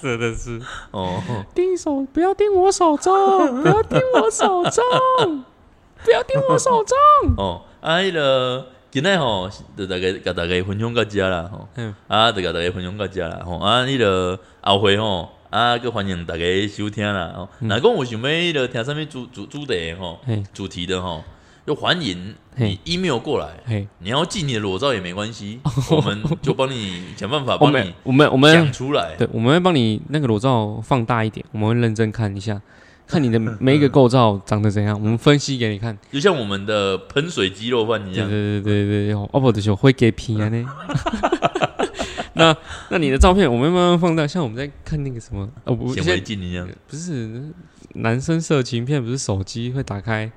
[0.00, 0.60] 真的是。
[0.90, 1.20] 哦，
[1.54, 3.12] 盯手，不要盯我手中，
[3.62, 4.84] 不要盯我手中，
[6.04, 6.96] 不要盯我手中。
[7.36, 17.48] 哦，啊，迄个今仔吼，就大家甲大家分享到遮啦吼，嗯，啊，就甲大家分享到遮啦吼，啊，迄个后回吼，啊，佮欢迎大家收听啦吼。
[17.58, 21.22] 若讲有想要迄个听啥物主主主题的吼，嘿，主题的吼，
[21.68, 25.60] 就欢迎嘿你 email 过来，嘿，你要寄你的裸照也没关系，
[25.92, 29.14] 我们就帮你想办法 帮你我们我讲们出来。
[29.16, 32.58] 对，我们会帮你那个裸照放大一点，我们会认真看一下，
[33.06, 35.94] 看你的 每一个构造长得怎样，我们分析给你看。
[36.10, 38.26] 就像我们的喷水鸡肉饭一样。
[38.26, 40.64] 对对对对对，哦不的时候会给皮啊呢。
[42.32, 42.56] 那
[42.88, 46.66] 那你的照片我们慢慢放大，像我们在看那个什么哦不，显微镜一样。
[46.86, 47.52] 不是
[47.92, 50.32] 男生色情片，不是手机会打开，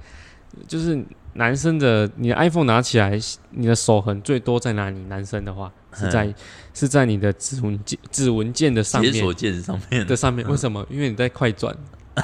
[0.67, 3.19] 就是男生的你的 iPhone 拿起来，
[3.51, 4.99] 你的手痕最多在哪里？
[5.05, 6.33] 男生的话是在
[6.73, 10.47] 是在你的指纹键指纹键的上面，解锁键上面的上面。
[10.47, 10.85] 为什么？
[10.89, 11.75] 因为你在快转。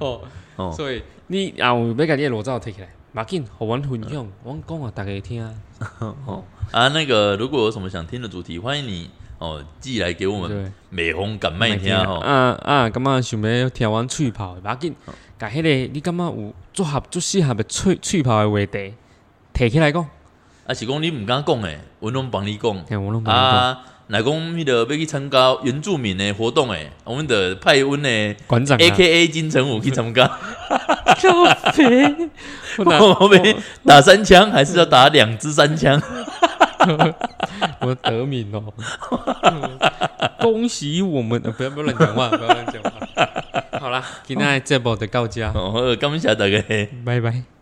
[0.00, 0.20] 哦
[0.56, 5.54] 哦，所以你啊，我要把你的裸照贴起来，马紧，好玩分享，我讲啊，大家听啊。
[6.26, 9.08] 哦啊，那个如果有什么想听的主题，欢迎你
[9.40, 12.20] 哦寄来给我们，美红敢卖听哦。
[12.20, 14.94] 啊啊，感觉想要听完吹泡，马紧，
[15.38, 18.94] 甲迄个你感觉有做合做适合的吹吹泡的话题，
[19.54, 20.06] 提起来讲。
[20.66, 22.70] 啊，是讲你唔敢讲诶，我拢帮你讲。
[22.70, 23.76] 我拢帮你讲。
[24.12, 30.26] 迄个要去参加原住民的活动诶，我们的派温的馆长，A K A 金城武去参加。
[31.20, 31.30] 靠
[31.76, 32.26] 北，
[33.20, 36.00] 我们打三枪还是要打两支三枪？
[37.80, 38.72] 我得名哦！
[40.40, 41.40] 恭喜我们！
[41.42, 43.78] 不要不要乱讲话，不要乱讲话。
[43.78, 46.62] 好啦，今天这波的告假，哦，感谢大家，
[47.04, 47.59] 拜拜。